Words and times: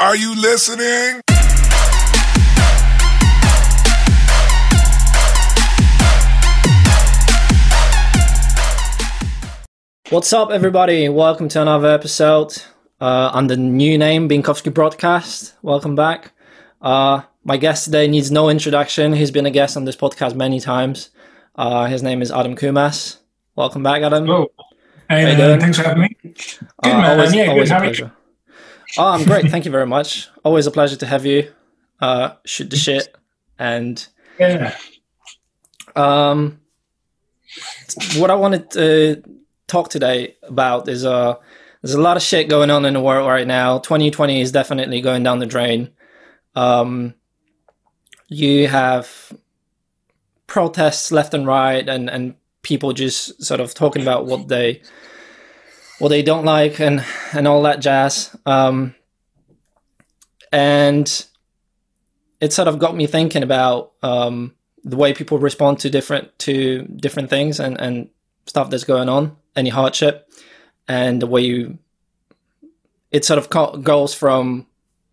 Are 0.00 0.14
you 0.16 0.34
listening? 0.40 1.22
What's 10.10 10.32
up, 10.32 10.50
everybody? 10.50 11.08
Welcome 11.10 11.48
to 11.50 11.60
another 11.60 11.88
episode 11.90 12.56
uh, 12.98 13.30
under 13.34 13.54
the 13.56 13.60
new 13.60 13.98
name, 13.98 14.26
Binkowski 14.28 14.72
Broadcast. 14.72 15.54
Welcome 15.60 15.94
back. 15.94 16.32
Uh, 16.80 17.20
my 17.44 17.58
guest 17.58 17.84
today 17.84 18.08
needs 18.08 18.30
no 18.30 18.48
introduction. 18.48 19.12
He's 19.12 19.30
been 19.30 19.44
a 19.44 19.50
guest 19.50 19.76
on 19.76 19.84
this 19.84 19.96
podcast 19.96 20.34
many 20.34 20.60
times. 20.60 21.10
Uh, 21.56 21.84
his 21.86 22.02
name 22.02 22.22
is 22.22 22.32
Adam 22.32 22.56
Kumas. 22.56 23.18
Welcome 23.54 23.82
back, 23.82 24.00
Adam. 24.02 24.30
Oh, 24.30 24.48
hey, 25.10 25.24
How 25.24 25.30
you 25.30 25.36
doing? 25.36 25.60
thanks 25.60 25.76
for 25.76 25.84
having 25.84 26.02
me. 26.04 26.16
Good 26.22 26.34
Uh, 26.82 26.88
man, 26.88 27.04
always, 27.18 27.34
yeah, 27.34 27.46
always 27.48 27.68
good. 27.68 27.70
a 27.70 27.74
How 27.74 27.80
are 27.80 27.84
you? 27.84 27.90
pleasure. 27.90 28.12
Oh, 28.96 29.06
I'm 29.06 29.24
great. 29.24 29.50
Thank 29.50 29.64
you 29.64 29.70
very 29.70 29.86
much. 29.86 30.28
Always 30.44 30.66
a 30.66 30.70
pleasure 30.70 30.96
to 30.96 31.06
have 31.06 31.26
you. 31.26 31.52
Uh, 32.00 32.32
shoot 32.44 32.70
the 32.70 32.76
shit. 32.76 33.14
And 33.58 34.06
Yeah, 34.38 34.76
um, 35.96 36.60
what 38.16 38.30
I 38.30 38.34
wanted 38.34 38.70
to 38.72 39.22
talk 39.66 39.90
today 39.90 40.36
about 40.42 40.88
is 40.88 41.04
uh, 41.04 41.34
there's 41.82 41.94
a 41.94 42.00
lot 42.00 42.16
of 42.16 42.22
shit 42.22 42.48
going 42.48 42.70
on 42.70 42.84
in 42.84 42.94
the 42.94 43.00
world 43.00 43.28
right 43.28 43.46
now. 43.46 43.78
2020 43.78 44.40
is 44.40 44.52
definitely 44.52 45.00
going 45.00 45.22
down 45.22 45.38
the 45.38 45.46
drain. 45.46 45.90
Um, 46.54 47.14
you 48.28 48.68
have 48.68 49.32
protests 50.46 51.10
left 51.12 51.34
and 51.34 51.46
right, 51.46 51.88
and 51.88 52.08
and 52.08 52.34
people 52.62 52.92
just 52.92 53.42
sort 53.42 53.60
of 53.60 53.74
talking 53.74 54.02
about 54.02 54.26
what 54.26 54.48
they 54.48 54.82
what 55.98 56.08
they 56.08 56.22
don't 56.22 56.44
like 56.44 56.80
and 56.80 57.04
and 57.32 57.46
all 57.46 57.62
that 57.62 57.80
jazz. 57.80 58.36
Um, 58.46 58.94
and 60.52 61.26
it 62.40 62.52
sort 62.52 62.68
of 62.68 62.78
got 62.78 62.96
me 62.96 63.06
thinking 63.06 63.42
about 63.42 63.92
um, 64.02 64.54
the 64.84 64.96
way 64.96 65.12
people 65.12 65.38
respond 65.38 65.80
to 65.80 65.90
different 65.90 66.38
to 66.40 66.82
different 66.82 67.30
things 67.30 67.60
and 67.60 67.80
and 67.80 68.08
stuff 68.46 68.70
that's 68.70 68.84
going 68.84 69.08
on, 69.08 69.36
any 69.56 69.70
hardship, 69.70 70.30
and 70.86 71.20
the 71.20 71.26
way 71.26 71.42
you. 71.42 71.78
It 73.10 73.24
sort 73.24 73.38
of 73.38 73.82
goes 73.82 74.12
from 74.12 74.66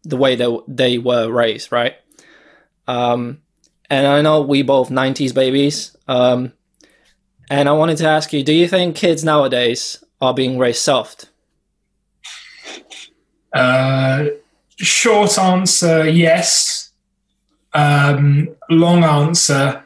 the 0.04 0.18
way 0.18 0.36
that 0.36 0.64
they 0.68 0.98
were 0.98 1.32
raised, 1.32 1.72
right? 1.72 1.96
Um, 2.88 3.42
and 3.90 4.06
I 4.06 4.22
know 4.22 4.42
we 4.42 4.62
both 4.64 4.90
'90s 4.90 5.34
babies. 5.34 5.96
Um, 6.08 6.52
and 7.50 7.70
I 7.70 7.72
wanted 7.72 7.98
to 7.98 8.08
ask 8.08 8.34
you: 8.34 8.44
Do 8.44 8.54
you 8.54 8.68
think 8.68 8.96
kids 8.96 9.24
nowadays 9.24 10.04
are 10.22 10.34
being 10.34 10.58
raised 10.58 10.82
soft? 10.82 11.30
uh, 13.56 14.26
short 14.78 15.40
answer, 15.40 16.08
yes. 16.08 16.92
Um, 17.74 18.50
long 18.70 19.04
answer, 19.04 19.84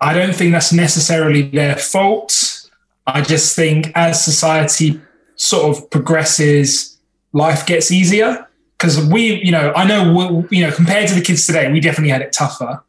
I 0.00 0.14
don't 0.14 0.34
think 0.34 0.52
that's 0.52 0.72
necessarily 0.72 1.42
their 1.42 1.76
fault. 1.76 2.68
I 3.06 3.20
just 3.20 3.54
think 3.54 3.92
as 3.94 4.24
society 4.24 5.00
sort 5.36 5.76
of 5.76 5.90
progresses, 5.90 6.98
life 7.32 7.66
gets 7.66 7.90
easier. 7.90 8.48
Because 8.78 9.06
we, 9.06 9.42
you 9.42 9.52
know, 9.52 9.72
I 9.74 9.86
know, 9.86 10.46
you 10.50 10.66
know, 10.66 10.72
compared 10.72 11.08
to 11.08 11.14
the 11.14 11.22
kids 11.22 11.46
today, 11.46 11.70
we 11.70 11.80
definitely 11.80 12.10
had 12.10 12.22
it 12.22 12.32
tougher. 12.32 12.82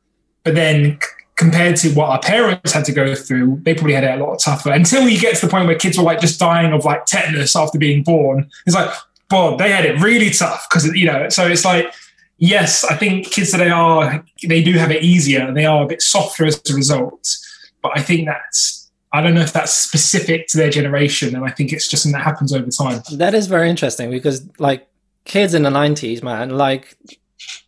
But 0.44 0.56
then 0.56 1.00
compared 1.36 1.76
to 1.78 1.90
what 1.94 2.10
our 2.10 2.20
parents 2.20 2.72
had 2.72 2.86
to 2.86 2.92
go 2.92 3.14
through, 3.14 3.60
they 3.64 3.74
probably 3.74 3.94
had 3.94 4.04
it 4.04 4.20
a 4.20 4.24
lot 4.24 4.40
tougher. 4.40 4.72
Until 4.72 5.08
you 5.08 5.20
get 5.20 5.36
to 5.36 5.46
the 5.46 5.52
point 5.52 5.68
where 5.68 5.76
kids 5.76 5.98
were 5.98 6.04
like 6.04 6.22
just 6.22 6.40
dying 6.40 6.72
of 6.72 6.86
like 6.86 7.06
tetanus 7.06 7.56
after 7.56 7.78
being 7.78 8.04
born, 8.04 8.50
it's 8.66 8.76
like, 8.76 8.90
boy, 9.30 9.58
they 9.58 9.72
had 9.72 9.86
it 9.86 10.00
really 10.02 10.30
tough 10.30 10.68
because 10.70 10.86
you 10.96 11.06
know. 11.06 11.30
So 11.30 11.48
it's 11.48 11.66
like, 11.66 11.94
yes, 12.38 12.86
I 12.86 12.96
think 12.96 13.32
kids 13.32 13.52
today 13.52 13.70
are 13.70 14.24
they 14.48 14.64
do 14.64 14.74
have 14.74 14.92
it 14.92 15.04
easier 15.04 15.42
and 15.42 15.56
they 15.56 15.66
are 15.66 15.84
a 15.84 15.88
bit 15.88 16.02
softer 16.02 16.46
as 16.46 16.62
a 16.70 16.74
result. 16.74 17.36
But 17.82 17.98
I 17.98 18.02
think 18.02 18.28
that's 18.28 18.90
I 19.12 19.22
don't 19.22 19.34
know 19.34 19.42
if 19.42 19.54
that's 19.54 19.74
specific 19.74 20.48
to 20.50 20.58
their 20.58 20.70
generation, 20.70 21.36
and 21.36 21.46
I 21.46 21.50
think 21.50 21.72
it's 21.72 21.88
just 21.88 22.04
something 22.04 22.20
that 22.20 22.26
happens 22.26 22.52
over 22.54 22.70
time. 22.70 23.02
That 23.14 23.34
is 23.34 23.48
very 23.48 23.70
interesting 23.70 24.10
because, 24.10 24.46
like, 24.60 24.90
kids 25.24 25.54
in 25.54 25.64
the 25.64 25.70
'90s, 25.70 26.22
man, 26.22 26.50
like, 26.50 26.98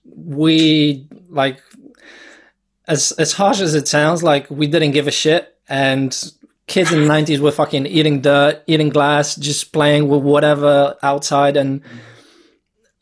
we 0.03 1.07
like 1.29 1.61
as 2.87 3.11
as 3.13 3.33
harsh 3.33 3.59
as 3.61 3.75
it 3.75 3.87
sounds, 3.87 4.23
like 4.23 4.49
we 4.49 4.67
didn't 4.67 4.91
give 4.91 5.07
a 5.07 5.11
shit, 5.11 5.55
and 5.67 6.11
kids 6.67 6.91
in 6.91 7.01
the 7.01 7.07
'90s 7.13 7.39
were 7.39 7.51
fucking 7.51 7.85
eating 7.85 8.21
dirt, 8.21 8.63
eating 8.67 8.89
glass, 8.89 9.35
just 9.35 9.71
playing 9.73 10.07
with 10.07 10.21
whatever 10.21 10.95
outside, 11.03 11.57
and 11.57 11.81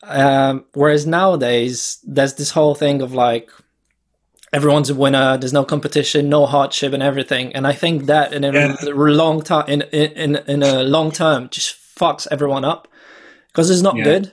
um, 0.02 0.64
whereas 0.74 1.06
nowadays 1.06 1.98
there's 2.04 2.34
this 2.34 2.50
whole 2.50 2.74
thing 2.74 3.02
of 3.02 3.12
like 3.12 3.50
everyone's 4.52 4.88
a 4.90 4.94
winner, 4.94 5.36
there's 5.36 5.52
no 5.52 5.64
competition, 5.64 6.28
no 6.28 6.46
hardship, 6.46 6.92
and 6.92 7.02
everything, 7.02 7.52
and 7.54 7.66
I 7.66 7.72
think 7.72 8.06
that 8.06 8.32
in 8.32 8.44
a 8.44 8.52
Yeah. 8.52 8.76
long 8.92 9.42
time, 9.42 9.68
in 9.68 9.82
in 9.82 10.36
in 10.46 10.62
a 10.62 10.82
long 10.82 11.10
term, 11.10 11.48
just 11.50 11.74
fucks 11.98 12.26
everyone 12.30 12.64
up 12.64 12.88
because 13.48 13.70
it's 13.70 13.82
not 13.82 13.96
Yeah. 13.96 14.04
good. 14.04 14.32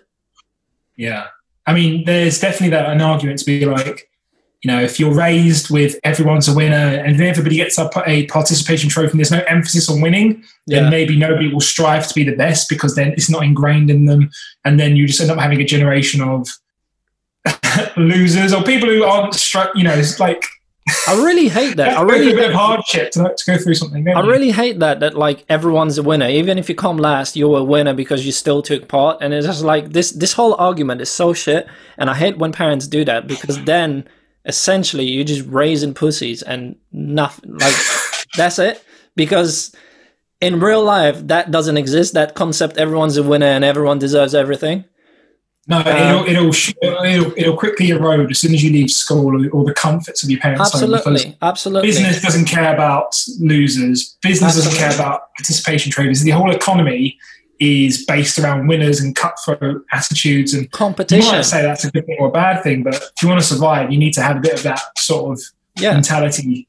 Yeah. 0.97 1.27
I 1.65 1.73
mean, 1.73 2.03
there's 2.05 2.39
definitely 2.39 2.69
that 2.71 2.89
an 2.89 3.01
argument 3.01 3.39
to 3.39 3.45
be 3.45 3.65
like, 3.65 4.09
you 4.63 4.71
know, 4.71 4.81
if 4.81 4.97
you're 4.97 5.13
raised 5.13 5.69
with 5.69 5.99
everyone's 6.05 6.47
a 6.47 6.55
winner 6.55 6.75
and 6.75 7.19
then 7.19 7.27
everybody 7.27 7.57
gets 7.57 7.77
a, 7.77 7.89
a 8.07 8.25
participation 8.27 8.89
trophy 8.89 9.11
and 9.11 9.19
there's 9.19 9.31
no 9.31 9.41
emphasis 9.41 9.89
on 9.89 9.99
winning, 9.99 10.41
then 10.67 10.89
maybe 10.89 11.17
nobody 11.17 11.51
will 11.51 11.59
strive 11.59 12.07
to 12.07 12.13
be 12.13 12.23
the 12.23 12.35
best 12.35 12.69
because 12.69 12.95
then 12.95 13.11
it's 13.11 13.29
not 13.29 13.43
ingrained 13.43 13.91
in 13.91 14.05
them. 14.05 14.31
And 14.63 14.79
then 14.79 14.95
you 14.95 15.05
just 15.05 15.19
end 15.19 15.29
up 15.29 15.37
having 15.37 15.59
a 15.59 15.65
generation 15.65 16.21
of 16.21 16.47
losers 17.97 18.53
or 18.53 18.63
people 18.63 18.87
who 18.87 19.03
aren't 19.03 19.33
struck, 19.33 19.69
you 19.75 19.83
know, 19.83 19.93
it's 19.93 20.21
like, 20.21 20.45
I 21.09 21.15
really 21.21 21.49
hate 21.49 21.75
that. 21.75 21.89
I 21.97 21.99
have 21.99 22.07
to 22.07 22.13
go 22.13 22.19
really 22.19 22.31
a 22.31 22.35
bit 22.35 22.45
of 22.45 22.51
hate, 22.51 22.57
hardship 22.57 23.11
to, 23.11 23.33
to 23.35 23.45
go 23.45 23.57
through 23.57 23.75
something. 23.75 24.07
I 24.07 24.21
you? 24.21 24.29
really 24.29 24.51
hate 24.51 24.79
that 24.79 25.01
that 25.01 25.17
like 25.17 25.43
everyone's 25.49 25.97
a 25.97 26.03
winner. 26.03 26.29
Even 26.29 26.57
if 26.57 26.69
you 26.69 26.75
come 26.75 26.97
last, 26.97 27.35
you're 27.35 27.59
a 27.59 27.63
winner 27.63 27.93
because 27.93 28.25
you 28.25 28.31
still 28.31 28.61
took 28.61 28.87
part. 28.87 29.17
And 29.21 29.33
it's 29.33 29.45
just 29.45 29.63
like 29.63 29.91
this 29.91 30.11
this 30.11 30.33
whole 30.33 30.55
argument 30.55 30.99
is 30.99 31.09
so 31.09 31.33
shit. 31.33 31.67
And 31.97 32.09
I 32.09 32.15
hate 32.15 32.37
when 32.37 32.51
parents 32.51 32.87
do 32.87 33.05
that 33.05 33.27
because 33.27 33.63
then 33.63 34.07
essentially 34.45 35.05
you're 35.05 35.23
just 35.23 35.47
raising 35.47 35.93
pussies 35.93 36.41
and 36.41 36.75
nothing 36.91 37.57
like 37.57 37.75
that's 38.37 38.59
it. 38.59 38.83
Because 39.15 39.75
in 40.41 40.59
real 40.59 40.83
life 40.83 41.19
that 41.27 41.51
doesn't 41.51 41.77
exist. 41.77 42.13
That 42.13 42.35
concept 42.35 42.77
everyone's 42.77 43.17
a 43.17 43.23
winner 43.23 43.47
and 43.47 43.63
everyone 43.63 43.99
deserves 43.99 44.35
everything. 44.35 44.85
No, 45.65 45.77
Um, 45.77 46.27
it'll, 46.27 46.51
it'll, 46.51 47.05
it'll, 47.05 47.33
it'll 47.37 47.57
quickly 47.57 47.89
erode 47.89 48.29
as 48.29 48.39
soon 48.39 48.53
as 48.53 48.61
you 48.61 48.71
leave 48.73 48.91
school 48.91 49.27
or, 49.27 49.49
or 49.51 49.63
the 49.63 49.73
comforts 49.73 50.21
of 50.21 50.29
your 50.29 50.41
parents' 50.41 50.73
home. 50.73 50.93
Absolutely. 50.93 51.37
Absolutely. 51.41 51.87
Business 51.87 52.21
doesn't 52.21 52.45
care 52.45 52.73
about 52.73 53.15
losers. 53.39 54.17
Business 54.21 54.55
doesn't 54.55 54.77
care 54.77 54.93
about 54.93 55.33
participation 55.37 55.89
traders. 55.89 56.21
The 56.21 56.31
whole 56.31 56.51
economy 56.51 57.17
is 57.59 58.05
based 58.05 58.37
around 58.39 58.67
winners 58.67 58.99
and 58.99 59.15
cutthroat 59.15 59.85
attitudes. 59.91 60.53
And 60.53 60.69
competition. 60.71 61.25
you 61.25 61.31
might 61.31 61.41
say 61.43 61.61
that's 61.61 61.85
a 61.85 61.91
good 61.91 62.05
thing 62.05 62.17
or 62.19 62.27
a 62.27 62.31
bad 62.31 62.61
thing, 62.63 62.83
but 62.83 62.95
if 62.95 63.11
you 63.21 63.27
want 63.29 63.39
to 63.41 63.45
survive, 63.47 63.91
you 63.91 63.97
need 63.97 64.13
to 64.13 64.21
have 64.21 64.37
a 64.37 64.39
bit 64.41 64.53
of 64.53 64.63
that 64.63 64.81
sort 64.97 65.31
of 65.37 65.41
Yeah. 65.77 65.93
mentality. 65.93 66.67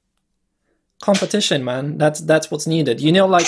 competition 1.03 1.63
man 1.65 1.99
that's 1.99 2.21
that's 2.21 2.51
what's 2.51 2.67
needed 2.67 2.99
you 2.99 3.13
know 3.13 3.27
like 3.27 3.47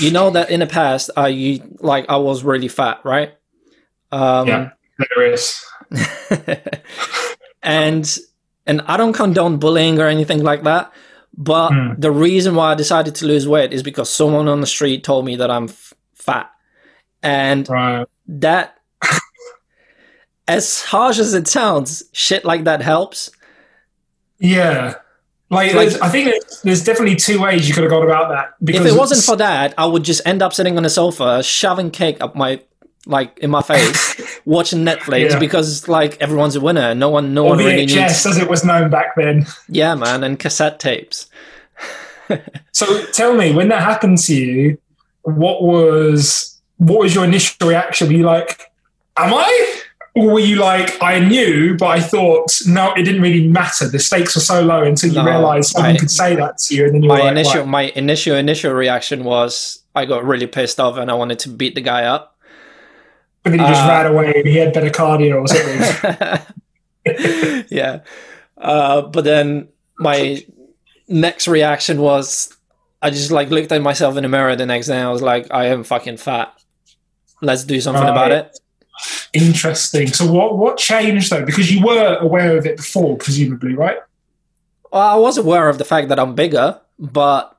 you 0.00 0.10
know 0.10 0.28
that 0.28 0.50
in 0.50 0.60
the 0.60 0.66
past 0.66 1.08
i 1.16 1.28
you 1.28 1.62
like 1.80 2.04
i 2.10 2.16
was 2.16 2.44
really 2.44 2.68
fat 2.68 3.00
right 3.04 3.30
um 4.12 4.46
Yeah. 4.48 4.70
There 4.98 5.32
is. 5.32 5.64
and 7.62 8.18
and 8.66 8.80
i 8.86 8.96
don't 8.96 9.12
condone 9.14 9.56
bullying 9.58 9.98
or 9.98 10.06
anything 10.06 10.42
like 10.42 10.62
that 10.64 10.92
but 11.36 11.70
Hmm. 11.70 11.94
the 11.98 12.10
reason 12.10 12.54
why 12.54 12.72
i 12.72 12.74
decided 12.74 13.14
to 13.16 13.26
lose 13.26 13.46
weight 13.48 13.72
is 13.72 13.82
because 13.82 14.10
someone 14.10 14.48
on 14.48 14.60
the 14.60 14.66
street 14.66 15.04
told 15.04 15.24
me 15.24 15.36
that 15.36 15.50
i'm 15.50 15.64
f- 15.68 15.94
fat 16.14 16.50
and 17.22 17.68
Right. 17.68 18.06
that 18.28 18.76
as 20.48 20.82
harsh 20.82 21.18
as 21.18 21.34
it 21.34 21.46
sounds 21.46 22.02
shit 22.12 22.44
like 22.44 22.64
that 22.64 22.82
helps 22.82 23.30
Yeah. 24.38 24.94
Like, 25.50 25.74
Like- 25.74 26.00
I 26.00 26.08
think 26.08 26.30
there's, 26.30 26.60
there's 26.62 26.84
definitely 26.84 27.16
two 27.16 27.40
ways 27.40 27.68
you 27.68 27.74
could 27.74 27.82
have 27.82 27.90
gone 27.90 28.04
about 28.04 28.28
that. 28.30 28.54
Because 28.62 28.86
if 28.86 28.92
it 28.92 28.98
wasn't 28.98 29.22
for 29.22 29.36
that, 29.36 29.74
I 29.76 29.84
would 29.84 30.02
just 30.04 30.22
end 30.24 30.42
up 30.42 30.52
sitting 30.54 30.76
on 30.76 30.82
the 30.84 30.88
sofa, 30.90 31.42
shoving 31.42 31.90
cake 31.90 32.18
up 32.20 32.34
my 32.36 32.60
like 33.06 33.38
in 33.38 33.50
my 33.50 33.60
face, 33.62 34.20
watching 34.44 34.84
Netflix 34.84 35.30
Yeah. 35.30 35.38
because 35.38 35.88
like 35.88 36.16
everyone's 36.20 36.54
a 36.56 36.60
winner. 36.60 36.94
No 36.94 37.08
one, 37.10 37.34
no 37.34 37.44
or 37.46 37.48
one 37.50 37.58
really 37.58 37.86
VHS, 37.86 37.96
needs. 37.96 38.26
as 38.26 38.38
it 38.38 38.48
was 38.48 38.64
known 38.64 38.90
back 38.90 39.14
then. 39.16 39.46
Yeah, 39.68 39.94
man, 39.94 40.22
and 40.24 40.38
cassette 40.38 40.78
tapes. 40.80 41.26
So 42.72 43.04
tell 43.06 43.34
me, 43.34 43.52
when 43.52 43.68
that 43.68 43.82
happened 43.82 44.18
to 44.18 44.34
you, 44.34 44.78
what 45.22 45.62
was 45.64 46.49
what 46.80 46.98
was 47.00 47.14
your 47.14 47.24
initial 47.24 47.68
reaction? 47.68 48.08
Were 48.08 48.14
you 48.14 48.24
like, 48.24 48.70
"Am 49.16 49.32
I?" 49.34 49.76
Or 50.16 50.32
were 50.34 50.40
you 50.40 50.56
like, 50.56 51.00
"I 51.02 51.20
knew, 51.20 51.76
but 51.76 51.86
I 51.86 52.00
thought 52.00 52.50
no, 52.66 52.92
it 52.94 53.04
didn't 53.04 53.22
really 53.22 53.46
matter. 53.46 53.86
The 53.88 53.98
stakes 54.00 54.34
were 54.34 54.40
so 54.40 54.60
low 54.62 54.82
until 54.82 55.10
you 55.10 55.16
No, 55.22 55.24
realised 55.24 55.70
someone 55.70 55.92
I- 55.92 55.96
could 55.98 56.10
say 56.10 56.34
that 56.34 56.58
to 56.58 56.74
you, 56.74 56.86
and 56.86 56.94
then 56.94 57.02
you 57.04 57.08
were 57.10 57.16
My 57.16 57.20
like, 57.22 57.30
initial, 57.32 57.66
my 57.66 57.82
initial, 57.94 58.34
initial 58.36 58.72
reaction 58.72 59.22
was 59.24 59.82
I 59.94 60.04
got 60.06 60.24
really 60.24 60.46
pissed 60.48 60.80
off 60.80 60.96
and 60.96 61.10
I 61.10 61.14
wanted 61.14 61.38
to 61.40 61.48
beat 61.48 61.74
the 61.76 61.80
guy 61.80 62.04
up. 62.04 62.36
But 63.44 63.50
then 63.50 63.60
he 63.60 63.66
just 63.66 63.82
Uh, 63.84 63.88
ran 63.88 64.06
away 64.06 64.32
and 64.36 64.46
he 64.48 64.56
had 64.56 64.72
better 64.72 64.90
cardio 64.90 65.42
or 65.42 65.48
something. 65.48 66.40
yeah. 67.70 68.00
Uh, 68.58 69.02
but 69.02 69.24
then 69.24 69.68
my 69.98 70.42
next 71.08 71.46
reaction 71.48 72.00
was 72.00 72.56
I 73.02 73.10
just 73.10 73.30
like 73.30 73.48
looked 73.50 73.72
at 73.72 73.80
myself 73.82 74.16
in 74.16 74.22
the 74.24 74.28
mirror 74.28 74.56
the 74.56 74.66
next 74.66 74.86
day 74.88 74.96
and 74.98 75.08
I 75.08 75.12
was 75.12 75.22
like, 75.22 75.46
I 75.50 75.66
am 75.66 75.84
fucking 75.84 76.16
fat. 76.18 76.52
Let's 77.42 77.64
do 77.64 77.80
something 77.80 78.08
about 78.08 78.32
it. 78.32 78.58
Interesting. 79.32 80.08
So 80.12 80.30
what 80.30 80.58
what 80.58 80.76
changed 80.76 81.30
though? 81.30 81.44
Because 81.44 81.72
you 81.72 81.84
were 81.84 82.16
aware 82.20 82.56
of 82.58 82.66
it 82.66 82.76
before, 82.76 83.16
presumably, 83.16 83.74
right? 83.74 83.98
Well, 84.92 85.02
I 85.02 85.16
was 85.16 85.38
aware 85.38 85.68
of 85.68 85.78
the 85.78 85.84
fact 85.84 86.08
that 86.08 86.18
I'm 86.18 86.34
bigger, 86.34 86.80
but 86.98 87.56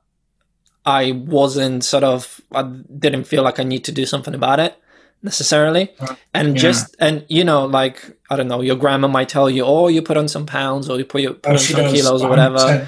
I 0.85 1.11
wasn't 1.13 1.83
sort 1.83 2.03
of 2.03 2.41
I 2.53 2.63
didn't 2.63 3.23
feel 3.25 3.43
like 3.43 3.59
I 3.59 3.63
need 3.63 3.83
to 3.85 3.91
do 3.91 4.05
something 4.05 4.35
about 4.35 4.59
it 4.59 4.75
necessarily. 5.23 5.91
Uh, 5.99 6.15
And 6.33 6.49
yeah. 6.55 6.61
just 6.61 6.95
and 6.99 7.25
you 7.29 7.43
know, 7.43 7.65
like 7.65 8.17
I 8.29 8.35
don't 8.35 8.47
know, 8.47 8.61
your 8.61 8.75
grandma 8.75 9.07
might 9.07 9.29
tell 9.29 9.49
you, 9.49 9.63
"Oh, 9.65 9.87
you 9.87 10.01
put 10.01 10.17
on 10.17 10.27
some 10.27 10.45
pounds, 10.45 10.89
or 10.89 10.97
you 10.99 11.05
put, 11.05 11.21
you 11.21 11.33
put 11.33 11.47
Oh, 11.49 11.51
on 11.53 11.57
some 11.59 11.81
does, 11.81 11.91
kilos, 11.93 12.21
or 12.23 12.29
whatever." 12.29 12.87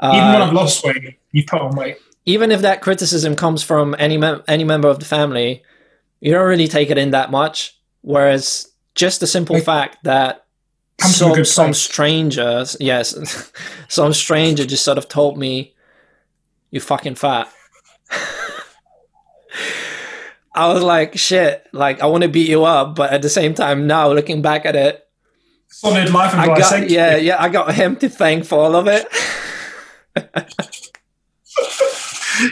Uh, 0.00 0.12
Even 0.16 0.32
when 0.32 0.42
I've 0.42 0.52
lost 0.52 0.84
weight, 0.84 1.18
you 1.32 1.44
put 1.46 1.60
on 1.60 1.76
weight. 1.76 1.96
even 2.26 2.50
if 2.50 2.62
that 2.62 2.80
criticism 2.80 3.36
comes 3.36 3.62
from 3.62 3.94
any 3.98 4.16
mem- 4.16 4.42
any 4.48 4.64
member 4.64 4.88
of 4.88 4.98
the 4.98 5.04
family, 5.04 5.62
you 6.24 6.32
don't 6.32 6.46
really 6.48 6.68
take 6.68 6.88
it 6.90 6.96
in 6.96 7.10
that 7.10 7.30
much. 7.30 7.78
Whereas 8.00 8.68
just 8.94 9.20
the 9.20 9.26
simple 9.26 9.56
Like- 9.56 9.64
fact 9.64 10.04
that 10.04 10.40
Comes 10.98 11.18
from 11.18 11.32
a 11.32 11.34
some 11.34 11.44
some 11.44 11.66
place. 11.66 11.78
strangers, 11.78 12.76
yes, 12.80 13.14
some 13.88 14.12
stranger 14.12 14.64
just 14.64 14.84
sort 14.84 14.96
of 14.96 15.08
told 15.08 15.36
me, 15.36 15.74
"You 16.70 16.80
fucking 16.80 17.16
fat." 17.16 17.48
I 20.54 20.72
was 20.72 20.82
like, 20.84 21.18
"Shit!" 21.18 21.66
Like 21.72 22.00
I 22.00 22.06
want 22.06 22.22
to 22.22 22.28
beat 22.28 22.48
you 22.48 22.64
up, 22.64 22.94
but 22.94 23.12
at 23.12 23.22
the 23.22 23.28
same 23.28 23.54
time, 23.54 23.86
now 23.88 24.12
looking 24.12 24.40
back 24.40 24.64
at 24.66 24.76
it, 24.76 25.04
Solid 25.68 26.10
life 26.10 26.32
I 26.34 26.46
got 26.46 26.72
eh? 26.72 26.86
yeah, 26.88 27.16
yeah, 27.16 27.42
I 27.42 27.48
got 27.48 27.74
him 27.74 27.96
to 27.96 28.08
thank 28.08 28.44
for 28.44 28.60
all 28.60 28.76
of 28.76 28.86
it. 28.86 29.06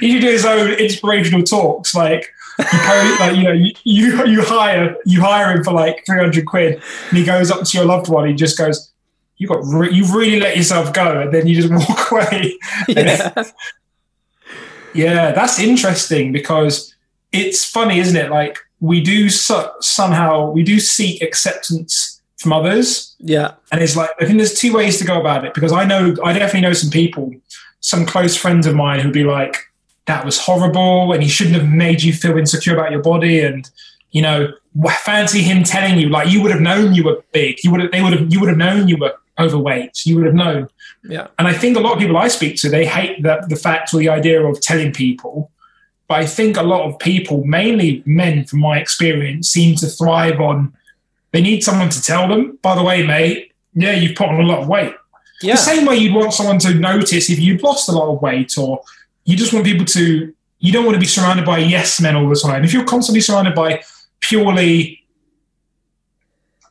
He 0.00 0.12
should 0.12 0.20
do 0.20 0.28
his 0.30 0.44
own 0.46 0.70
inspirational 0.74 1.42
talks. 1.42 1.92
Like 1.94 2.32
you, 2.72 2.78
po- 2.78 3.16
like, 3.20 3.36
you 3.36 3.42
know, 3.44 3.52
you, 3.52 3.72
you 3.84 4.26
you 4.26 4.42
hire 4.42 4.96
you 5.04 5.20
hire 5.20 5.56
him 5.56 5.64
for 5.64 5.72
like 5.72 6.04
three 6.06 6.18
hundred 6.18 6.46
quid, 6.46 6.82
and 7.08 7.18
he 7.18 7.24
goes 7.24 7.50
up 7.50 7.64
to 7.64 7.76
your 7.76 7.86
loved 7.86 8.08
one. 8.08 8.26
He 8.28 8.34
just 8.34 8.56
goes, 8.58 8.90
"You 9.36 9.48
got 9.48 9.60
re- 9.64 9.92
you 9.92 10.04
really 10.16 10.40
let 10.40 10.56
yourself 10.56 10.92
go," 10.92 11.20
and 11.20 11.32
then 11.32 11.46
you 11.46 11.60
just 11.60 11.72
walk 11.88 12.10
away. 12.12 12.58
yeah. 12.88 13.32
Yeah, 14.94 15.32
that's 15.32 15.58
interesting 15.58 16.32
because 16.32 16.94
it's 17.32 17.64
funny, 17.64 17.98
isn't 17.98 18.16
it? 18.16 18.30
Like 18.30 18.58
we 18.80 19.00
do 19.00 19.28
so- 19.30 19.72
somehow 19.80 20.50
we 20.50 20.62
do 20.62 20.78
seek 20.78 21.22
acceptance 21.22 22.20
from 22.38 22.52
others, 22.52 23.14
yeah, 23.20 23.52
and 23.70 23.82
it's 23.82 23.96
like 23.96 24.10
I 24.20 24.26
think 24.26 24.38
there's 24.38 24.58
two 24.58 24.74
ways 24.74 24.98
to 24.98 25.04
go 25.04 25.18
about 25.20 25.44
it 25.44 25.54
because 25.54 25.72
I 25.72 25.84
know 25.84 26.14
I 26.24 26.32
definitely 26.32 26.62
know 26.62 26.72
some 26.74 26.90
people, 26.90 27.32
some 27.80 28.04
close 28.04 28.36
friends 28.36 28.66
of 28.66 28.74
mine 28.74 29.00
who'd 29.00 29.12
be 29.14 29.24
like, 29.24 29.56
"That 30.06 30.24
was 30.24 30.38
horrible," 30.38 31.12
and 31.12 31.22
he 31.22 31.28
shouldn't 31.28 31.56
have 31.56 31.68
made 31.68 32.02
you 32.02 32.12
feel 32.12 32.36
insecure 32.38 32.74
about 32.74 32.90
your 32.90 33.02
body, 33.02 33.40
and 33.40 33.68
you 34.10 34.22
know, 34.22 34.52
fancy 35.04 35.42
him 35.42 35.64
telling 35.64 35.98
you 35.98 36.08
like 36.08 36.28
you 36.28 36.42
would 36.42 36.50
have 36.50 36.60
known 36.60 36.94
you 36.94 37.04
were 37.04 37.22
big, 37.32 37.56
you 37.64 37.70
would 37.70 37.80
have 37.80 37.92
they 37.92 38.02
would 38.02 38.12
have 38.12 38.32
you 38.32 38.40
would 38.40 38.48
have 38.48 38.58
known 38.58 38.88
you 38.88 38.96
were 38.98 39.14
overweight, 39.38 40.04
you 40.04 40.16
would 40.16 40.26
have 40.26 40.34
known. 40.34 40.68
yeah, 41.04 41.28
And 41.38 41.48
I 41.48 41.54
think 41.54 41.76
a 41.76 41.80
lot 41.80 41.94
of 41.94 41.98
people 41.98 42.16
I 42.18 42.28
speak 42.28 42.56
to, 42.56 42.68
they 42.68 42.84
hate 42.84 43.22
the, 43.22 43.44
the 43.48 43.56
fact 43.56 43.92
or 43.94 43.98
the 43.98 44.10
idea 44.10 44.42
of 44.44 44.60
telling 44.60 44.92
people. 44.92 45.50
But 46.06 46.20
I 46.20 46.26
think 46.26 46.58
a 46.58 46.62
lot 46.62 46.82
of 46.86 46.98
people, 46.98 47.42
mainly 47.44 48.02
men 48.04 48.44
from 48.44 48.60
my 48.60 48.78
experience, 48.78 49.48
seem 49.48 49.74
to 49.76 49.86
thrive 49.86 50.40
on 50.40 50.74
they 51.32 51.40
need 51.40 51.64
someone 51.64 51.88
to 51.88 52.02
tell 52.02 52.28
them, 52.28 52.58
by 52.60 52.74
the 52.74 52.82
way, 52.82 53.06
mate, 53.06 53.52
yeah, 53.74 53.92
you've 53.92 54.16
put 54.16 54.28
on 54.28 54.38
a 54.38 54.44
lot 54.44 54.58
of 54.58 54.68
weight. 54.68 54.94
yeah. 55.40 55.54
The 55.54 55.60
same 55.60 55.86
way 55.86 55.96
you'd 55.96 56.14
want 56.14 56.34
someone 56.34 56.58
to 56.58 56.74
notice 56.74 57.30
if 57.30 57.38
you'd 57.38 57.62
lost 57.62 57.88
a 57.88 57.92
lot 57.92 58.14
of 58.14 58.20
weight, 58.20 58.56
or 58.58 58.82
you 59.24 59.36
just 59.36 59.52
want 59.52 59.64
people 59.64 59.86
to, 59.86 60.34
you 60.58 60.72
don't 60.72 60.84
want 60.84 60.94
to 60.94 61.00
be 61.00 61.06
surrounded 61.06 61.44
by 61.44 61.58
yes 61.58 62.00
men 62.00 62.16
all 62.16 62.28
the 62.28 62.36
time. 62.36 62.64
If 62.64 62.72
you're 62.72 62.84
constantly 62.84 63.20
surrounded 63.20 63.54
by 63.54 63.82
purely 64.20 65.02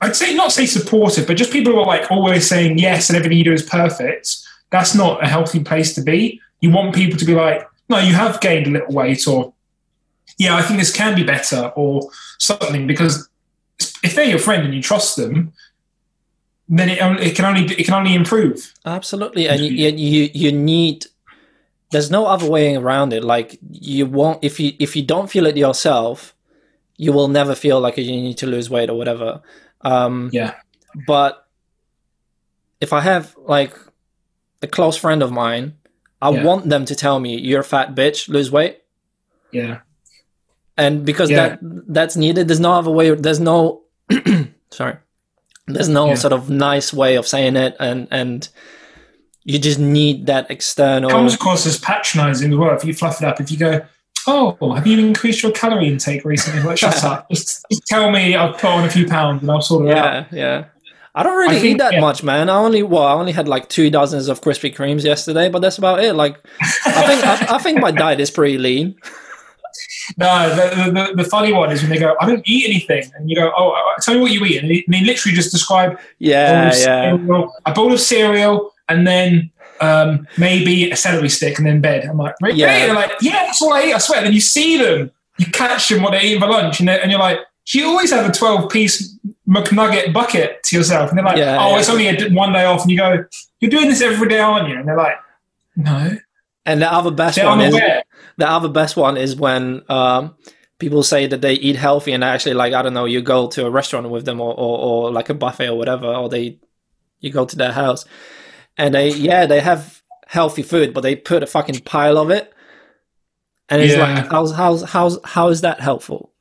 I'd 0.01 0.15
say 0.15 0.33
not 0.33 0.51
say 0.51 0.65
supportive, 0.65 1.27
but 1.27 1.38
just 1.38 1.51
people 1.51 1.74
who 1.74 1.80
are 1.80 1.86
like 1.86 2.12
always 2.12 2.48
saying 2.48 2.80
yes 2.80 3.09
and 3.09 3.18
everything 3.18 3.38
you 3.38 3.44
do 3.44 3.53
is 3.53 3.62
perfect. 3.62 4.36
That's 4.71 4.95
not 4.95 5.24
a 5.24 5.27
healthy 5.27 5.63
place 5.63 5.94
to 5.95 6.01
be. 6.01 6.42
You 6.59 6.71
want 6.71 6.95
people 6.95 7.19
to 7.19 7.25
be 7.25 7.36
like, 7.36 7.68
no, 7.88 8.00
you 8.00 8.13
have 8.13 8.42
gained 8.42 8.68
a 8.68 8.71
little 8.71 8.94
weight, 8.94 9.27
or 9.27 9.53
yeah, 10.38 10.56
I 10.56 10.63
think 10.63 10.80
this 10.80 10.95
can 10.95 11.15
be 11.15 11.24
better, 11.24 11.71
or 11.75 12.09
something. 12.39 12.88
Because 12.88 13.30
if 14.03 14.15
they're 14.15 14.25
your 14.25 14.39
friend 14.39 14.63
and 14.63 14.74
you 14.74 14.81
trust 14.81 15.18
them, 15.18 15.53
then 16.68 16.89
it, 16.89 17.00
it 17.21 17.36
can 17.36 17.45
only 17.45 17.65
it 17.75 17.83
can 17.83 17.94
only 17.94 18.15
improve. 18.15 18.74
Absolutely, 18.86 19.48
and 19.48 19.62
you, 19.62 19.89
you 19.89 20.30
you 20.33 20.51
need. 20.51 21.06
There's 21.92 22.10
no 22.10 22.26
other 22.26 22.50
way 22.50 22.76
around 22.76 23.14
it. 23.14 23.24
Like 23.24 23.60
you 23.70 24.06
won't 24.06 24.40
if 24.44 24.60
you 24.60 24.74
if 24.80 24.96
you 24.96 25.04
don't 25.04 25.30
feel 25.30 25.46
it 25.46 25.58
yourself, 25.58 26.34
you 26.98 27.12
will 27.14 27.28
never 27.28 27.56
feel 27.56 27.80
like 27.80 27.98
you 27.98 28.06
need 28.12 28.38
to 28.38 28.48
lose 28.48 28.70
weight 28.70 28.90
or 28.90 28.98
whatever. 28.98 29.42
Um, 29.82 30.30
Yeah. 30.32 30.54
But 31.08 31.46
if 32.80 32.94
I 32.94 33.02
have 33.02 33.36
like 33.38 33.74
a 34.62 34.68
close 34.68 34.98
friend 34.98 35.22
of 35.24 35.32
mine, 35.32 35.74
I 36.22 36.30
Yeah. 36.32 36.44
want 36.44 36.70
them 36.70 36.86
to 36.86 36.96
tell 36.96 37.20
me, 37.20 37.38
"You're 37.40 37.62
a 37.62 37.64
fat 37.64 37.96
bitch, 37.96 38.28
lose 38.30 38.52
weight," 38.52 38.78
Yeah, 39.52 39.80
and 40.78 41.04
because 41.06 41.30
Yeah. 41.30 41.36
that 41.50 41.60
that's 41.62 42.16
needed. 42.16 42.48
There's 42.48 42.60
no 42.60 42.74
other 42.74 42.92
way. 42.92 43.14
There's 43.16 43.40
no 43.40 43.82
sorry. 44.72 44.96
There's 45.68 45.90
no 45.90 46.08
Yeah. 46.10 46.16
sort 46.16 46.34
of 46.34 46.50
nice 46.50 46.94
way 46.94 47.16
of 47.16 47.28
saying 47.28 47.56
it, 47.56 47.76
and 47.80 48.08
and 48.12 48.48
you 49.44 49.60
just 49.60 49.80
need 49.80 50.28
that 50.28 50.50
external. 50.52 51.10
comes 51.10 51.34
across 51.34 51.66
as 51.66 51.80
patronising 51.80 52.52
as 52.52 52.58
well. 52.58 52.76
If 52.76 52.84
you 52.86 52.94
fluff 52.94 53.22
it 53.22 53.28
up, 53.28 53.40
if 53.42 53.52
you 53.52 53.58
go, 53.58 53.82
"Oh, 54.28 54.74
have 54.74 54.86
you 54.86 55.00
increased 55.00 55.42
your 55.44 55.52
calorie 55.52 55.88
intake 55.88 56.24
recently?" 56.26 56.62
Like, 56.62 56.78
shut 56.78 57.04
up. 57.04 57.30
Just, 57.30 57.66
just 57.72 57.86
tell 57.88 58.12
me 58.12 58.36
I've 58.36 58.54
put 58.56 58.66
on 58.70 58.84
a 58.84 58.90
few 58.90 59.08
pounds 59.08 59.42
and 59.42 59.50
I'll 59.52 59.62
sort 59.62 59.88
it 59.88 59.98
out. 59.98 60.28
Yeah, 60.32 60.38
yeah. 60.38 60.66
I 61.14 61.24
don't 61.24 61.38
really 61.38 61.58
I 61.58 61.60
think- 61.60 61.74
eat 61.76 61.78
that 61.80 61.94
yeah. 61.94 62.00
much, 62.02 62.24
man. 62.24 62.50
I 62.50 62.56
only 62.56 62.84
well, 62.84 63.04
I 63.04 63.14
only 63.14 63.32
had 63.34 63.48
like 63.48 63.68
two 63.68 63.90
dozens 63.90 64.28
of 64.30 64.42
Krispy 64.42 64.74
Kremes 64.74 65.04
yesterday, 65.04 65.50
but 65.50 65.60
that's 65.62 65.78
about 65.78 66.04
it. 66.04 66.14
Like, 66.14 66.38
I 66.86 67.06
think 67.08 67.26
I, 67.26 67.56
I 67.56 67.58
think 67.58 67.80
my 67.82 67.92
diet 67.92 68.20
is 68.20 68.32
pretty 68.32 68.58
lean. 68.58 68.96
No, 70.18 70.50
the, 70.50 70.92
the, 70.92 71.24
the 71.24 71.30
funny 71.30 71.54
one 71.54 71.72
is 71.72 71.82
when 71.82 71.90
they 71.90 71.98
go, 71.98 72.16
I 72.20 72.26
don't 72.26 72.42
eat 72.46 72.66
anything. 72.68 73.10
And 73.16 73.30
you 73.30 73.36
go, 73.36 73.52
oh, 73.56 73.74
tell 74.02 74.16
me 74.16 74.20
what 74.22 74.32
you 74.32 74.44
eat. 74.46 74.62
And 74.62 74.70
they, 74.70 74.84
and 74.86 74.94
they 74.94 75.02
literally 75.06 75.34
just 75.36 75.52
describe 75.52 75.98
Yeah, 76.20 76.68
of 76.68 76.74
yeah, 76.78 77.15
cereal, 77.15 77.54
a 77.65 77.72
bowl 77.74 77.94
of 77.94 78.00
cereal 78.00 78.74
and 78.91 79.07
then 79.07 79.51
um, 79.81 80.27
maybe 80.38 80.91
a 80.91 80.95
celery 80.95 81.29
stick 81.29 81.57
and 81.57 81.67
then 81.67 81.81
bed. 81.81 82.05
I'm 82.05 82.17
like, 82.17 82.36
really? 82.41 82.60
Yeah. 82.60 82.86
They're 82.86 82.95
like, 82.95 83.12
yeah, 83.21 83.45
that's 83.45 83.62
all 83.62 83.74
I 83.74 83.83
eat. 83.83 83.93
I 83.93 83.98
swear. 83.98 84.21
then 84.21 84.33
you 84.33 84.41
see 84.41 84.77
them, 84.77 85.12
you 85.38 85.48
catch 85.48 85.89
them 85.89 86.03
what 86.03 86.12
they 86.12 86.21
eat 86.21 86.39
for 86.39 86.48
lunch 86.48 86.79
and, 86.79 86.89
and 86.89 87.12
you're 87.12 87.19
like, 87.19 87.39
do 87.65 87.79
you 87.79 87.88
always 87.88 88.12
have 88.12 88.29
a 88.29 88.31
12 88.31 88.69
piece 88.69 89.17
McNugget 89.48 90.13
bucket 90.13 90.62
to 90.63 90.75
yourself? 90.75 91.10
And 91.10 91.17
they're 91.17 91.25
like, 91.25 91.38
Yeah, 91.38 91.57
oh, 91.60 91.71
yeah. 91.71 91.79
it's 91.79 91.89
only 91.89 92.07
a, 92.07 92.29
one 92.29 92.53
day 92.53 92.65
off. 92.65 92.81
And 92.81 92.91
you 92.91 92.98
go, 92.98 93.25
you're 93.60 93.71
doing 93.71 93.89
this 93.89 94.01
every 94.01 94.27
day, 94.27 94.39
aren't 94.39 94.69
you? 94.69 94.77
And 94.77 94.88
they're 94.88 94.98
like, 94.98 95.17
no. 95.75 96.17
And 96.65 96.81
the 96.81 96.91
other 96.91 97.12
best 97.12 97.38
They're 97.38 97.48
one 97.48 97.62
is 97.62 97.74
the 97.74 98.50
other 98.50 98.69
best 98.69 98.95
one 98.95 99.17
is 99.17 99.36
when 99.36 99.81
um, 99.89 100.36
people 100.79 101.03
say 101.03 101.27
that 101.27 101.41
they 101.41 101.53
eat 101.53 101.75
healthy 101.75 102.12
and 102.12 102.24
actually 102.24 102.53
like 102.53 102.74
I 102.74 102.81
don't 102.81 102.93
know, 102.93 103.05
you 103.05 103.21
go 103.21 103.48
to 103.48 103.65
a 103.65 103.69
restaurant 103.69 104.10
with 104.10 104.25
them 104.25 104.39
or, 104.39 104.53
or, 104.53 104.77
or 104.79 105.12
like 105.12 105.29
a 105.29 105.33
buffet 105.33 105.69
or 105.69 105.77
whatever, 105.77 106.07
or 106.07 106.29
they 106.29 106.60
you 107.19 107.31
go 107.31 107.45
to 107.45 107.55
their 107.55 107.71
house 107.71 108.05
and 108.78 108.94
they 108.94 109.10
yeah 109.10 109.46
they 109.46 109.60
have 109.60 110.01
healthy 110.28 110.63
food, 110.63 110.94
but 110.94 111.01
they 111.01 111.16
put 111.16 111.44
a 111.44 111.48
fucking 111.48 111.80
pile 111.82 112.18
of 112.18 112.30
it, 112.30 112.54
and 113.70 113.82
it's 113.82 113.96
Yeah. 113.96 114.16
like 114.16 114.28
how's 114.28 114.51
how's 114.54 114.84
how's 114.90 115.20
how 115.25 115.50
is 115.50 115.62
that 115.62 115.80
helpful? 115.80 116.32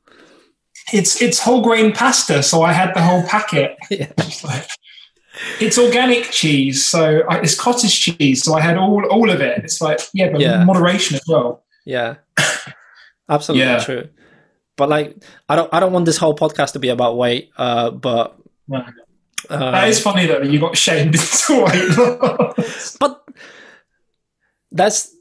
It's, 0.93 1.23
it's 1.23 1.39
whole 1.39 1.63
grain 1.63 1.93
pasta. 1.93 2.43
So 2.43 2.63
I 2.63 2.73
had 2.73 2.95
the 2.95 3.03
whole 3.03 3.23
packet. 3.25 3.77
Yeah. 3.91 4.09
It's 4.19 4.43
like 4.43 4.67
it's 5.61 5.79
organic 5.79 6.25
cheese, 6.31 6.85
so 6.85 7.23
I, 7.29 7.39
it's 7.41 7.55
cottage 7.59 8.01
cheese. 8.01 8.43
So 8.43 8.55
I 8.55 8.61
had 8.61 8.77
all 8.77 9.05
all 9.07 9.31
of 9.31 9.41
it. 9.41 9.59
It's 9.65 9.81
like 9.81 10.01
yeah, 10.13 10.31
but 10.31 10.41
Yeah. 10.41 10.65
moderation 10.65 11.17
as 11.17 11.23
well. 11.29 11.65
Yeah, 11.85 12.17
absolutely 13.29 13.67
Yeah. 13.67 13.79
true. 13.81 14.09
But 14.77 14.89
like, 14.89 15.23
I 15.49 15.57
don't, 15.57 15.73
I 15.75 15.81
don't 15.81 15.93
want 15.93 16.07
this 16.07 16.17
whole 16.17 16.35
podcast 16.35 16.73
to 16.73 16.79
be 16.79 16.89
about 16.89 17.17
weight. 17.19 17.51
Uh, 17.57 17.91
but 17.91 18.37
No. 18.67 18.83
Uh, 19.49 19.71
that 19.71 19.89
is 19.89 20.01
funny 20.01 20.27
though. 20.27 20.41
that 20.41 20.51
You 20.51 20.59
got 20.61 20.77
shamed 20.77 21.15
into 21.15 21.65
weight 21.65 21.97
loss. 22.19 22.97
but 23.01 23.25
that's. 24.73 25.15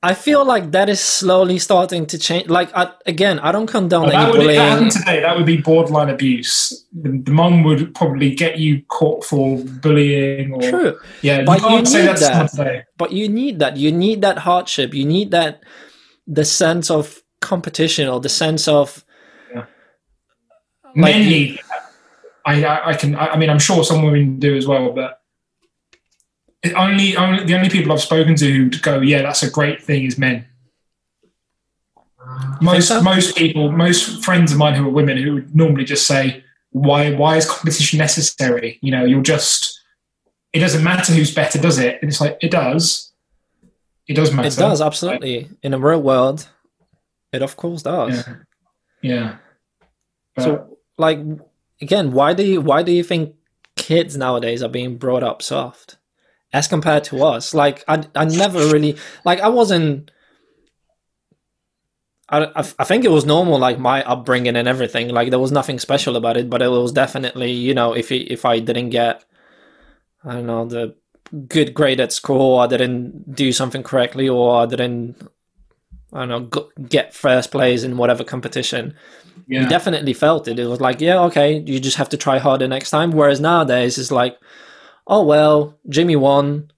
I 0.00 0.14
feel 0.14 0.44
like 0.44 0.70
that 0.70 0.88
is 0.88 1.00
slowly 1.00 1.58
starting 1.58 2.06
to 2.06 2.18
change. 2.20 2.46
Like 2.48 2.70
I, 2.72 2.92
again, 3.04 3.40
I 3.40 3.50
don't 3.50 3.66
condone 3.66 4.04
But 4.04 4.12
that 4.12 4.20
any 4.28 4.30
would 4.30 4.38
that 4.40 4.44
bullying. 4.44 4.60
happened 4.60 4.90
today. 4.92 5.20
That 5.22 5.36
would 5.36 5.44
be 5.44 5.56
borderline 5.56 6.08
abuse. 6.08 6.86
The, 6.92 7.20
the 7.24 7.32
mum 7.32 7.64
would 7.64 7.92
probably 7.96 8.32
get 8.32 8.58
you 8.60 8.82
caught 8.86 9.24
for 9.24 9.58
bullying 9.82 10.52
or 10.54 10.62
True, 10.62 10.98
yeah. 11.20 11.42
But 11.42 11.62
you 11.62 11.78
you 11.78 11.84
say 11.86 12.06
need 12.06 12.16
that. 12.18 12.84
but 12.96 13.10
you 13.10 13.28
need 13.28 13.58
that. 13.58 13.76
You 13.76 13.90
need 13.90 14.22
that 14.22 14.38
hardship. 14.38 14.94
You 14.94 15.04
need 15.04 15.32
that 15.32 15.64
the 16.28 16.44
sense 16.44 16.92
of 16.92 17.20
competition 17.40 18.06
or 18.08 18.20
the 18.20 18.28
sense 18.28 18.68
of 18.68 19.04
Yeah. 19.52 19.64
Like 20.84 20.94
men 20.94 21.22
you- 21.24 21.28
need 21.30 21.56
that. 21.56 21.87
I, 22.48 22.64
I, 22.64 22.88
I 22.90 22.94
can. 22.94 23.14
I, 23.14 23.28
I 23.28 23.36
mean, 23.36 23.50
I'm 23.50 23.58
sure 23.58 23.84
some 23.84 24.02
women 24.02 24.38
do 24.38 24.56
as 24.56 24.66
well, 24.66 24.92
but 24.92 25.20
it 26.62 26.72
only, 26.74 27.16
only 27.16 27.44
the 27.44 27.54
only 27.54 27.68
people 27.68 27.92
I've 27.92 28.00
spoken 28.00 28.34
to 28.36 28.50
who 28.52 28.70
go, 28.70 29.00
yeah, 29.00 29.22
that's 29.22 29.42
a 29.42 29.50
great 29.50 29.82
thing, 29.82 30.04
is 30.04 30.18
men. 30.18 30.46
Most 32.60 32.88
so? 32.88 33.00
most 33.02 33.36
people, 33.36 33.70
most 33.72 34.24
friends 34.24 34.52
of 34.52 34.58
mine 34.58 34.74
who 34.74 34.86
are 34.86 34.90
women 34.90 35.16
who 35.16 35.34
would 35.34 35.54
normally 35.54 35.84
just 35.84 36.06
say, 36.06 36.42
why 36.70 37.14
why 37.14 37.36
is 37.36 37.48
competition 37.48 37.98
necessary? 37.98 38.78
You 38.82 38.92
know, 38.92 39.04
you'll 39.04 39.22
just. 39.22 39.74
It 40.52 40.60
doesn't 40.60 40.82
matter 40.82 41.12
who's 41.12 41.34
better, 41.34 41.58
does 41.60 41.78
it? 41.78 41.98
And 42.00 42.10
it's 42.10 42.20
like 42.20 42.38
it 42.40 42.50
does. 42.50 43.12
It 44.06 44.14
does 44.14 44.32
matter. 44.32 44.48
It 44.48 44.56
does 44.56 44.80
absolutely 44.80 45.48
in 45.62 45.72
the 45.72 45.78
real 45.78 46.00
world. 46.02 46.48
It 47.32 47.42
of 47.42 47.56
course 47.56 47.82
does. 47.82 48.26
Yeah. 48.26 48.34
Yeah. 49.02 49.36
But- 50.34 50.44
So, 50.44 50.78
like, 50.96 51.18
again, 51.80 52.12
why 52.12 52.34
do 52.34 52.44
you 52.44 52.60
why 52.60 52.82
do 52.82 52.92
you 52.92 53.02
think 53.02 53.34
kids 53.76 54.16
nowadays 54.16 54.62
are 54.62 54.68
being 54.68 54.98
brought 54.98 55.22
up 55.22 55.42
soft 55.42 55.98
as 56.52 56.68
compared 56.68 57.04
to 57.04 57.22
us? 57.22 57.54
Like, 57.54 57.84
I 57.88 58.04
I 58.14 58.24
never 58.24 58.58
really 58.58 58.96
like 59.24 59.40
I 59.40 59.48
wasn't. 59.48 60.10
I, 62.30 62.50
I 62.78 62.84
think 62.84 63.06
it 63.06 63.10
was 63.10 63.24
normal, 63.24 63.58
like 63.58 63.78
my 63.78 64.04
upbringing 64.04 64.54
and 64.54 64.68
everything. 64.68 65.08
Like 65.08 65.30
there 65.30 65.38
was 65.38 65.50
nothing 65.50 65.78
special 65.78 66.14
about 66.14 66.36
it, 66.36 66.50
but 66.50 66.60
it 66.60 66.68
was 66.68 66.92
definitely, 66.92 67.52
you 67.52 67.72
know, 67.72 67.94
if 67.94 68.12
it, 68.12 68.30
if 68.30 68.44
I 68.44 68.58
didn't 68.58 68.90
get, 68.90 69.24
I 70.22 70.34
don't 70.34 70.46
know, 70.46 70.66
the 70.66 70.94
good 71.48 71.72
grade 71.72 72.00
at 72.00 72.12
school, 72.12 72.56
or 72.56 72.64
I 72.64 72.66
didn't 72.66 73.34
do 73.34 73.50
something 73.50 73.82
correctly, 73.82 74.28
or 74.28 74.60
I 74.60 74.66
didn't, 74.66 75.26
I 76.12 76.24
don't 76.24 76.50
know, 76.52 76.68
get 76.88 77.14
first 77.14 77.50
place 77.50 77.82
in 77.82 77.96
whatever 77.96 78.24
competition 78.24 78.94
yeah. 79.48 79.62
you 79.62 79.68
definitely 79.68 80.12
felt 80.12 80.46
it. 80.46 80.58
It 80.58 80.66
was 80.66 80.80
like, 80.80 81.00
yeah, 81.00 81.20
okay, 81.24 81.58
you 81.58 81.80
just 81.80 81.96
have 81.96 82.10
to 82.10 82.16
try 82.16 82.38
harder 82.38 82.68
next 82.68 82.90
time. 82.90 83.12
Whereas 83.12 83.40
nowadays, 83.40 83.98
it's 83.98 84.10
like, 84.10 84.38
oh 85.06 85.24
well, 85.24 85.78
Jimmy 85.88 86.16
won. 86.16 86.70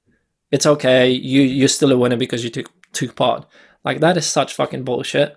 It's 0.50 0.66
okay. 0.66 1.10
You 1.10 1.42
you're 1.42 1.68
still 1.68 1.92
a 1.92 1.98
winner 1.98 2.16
because 2.16 2.44
you 2.44 2.50
took 2.50 2.70
took 2.92 3.16
part. 3.16 3.46
Like 3.84 4.00
that 4.00 4.16
is 4.16 4.26
such 4.26 4.54
fucking 4.54 4.84
bullshit. 4.84 5.36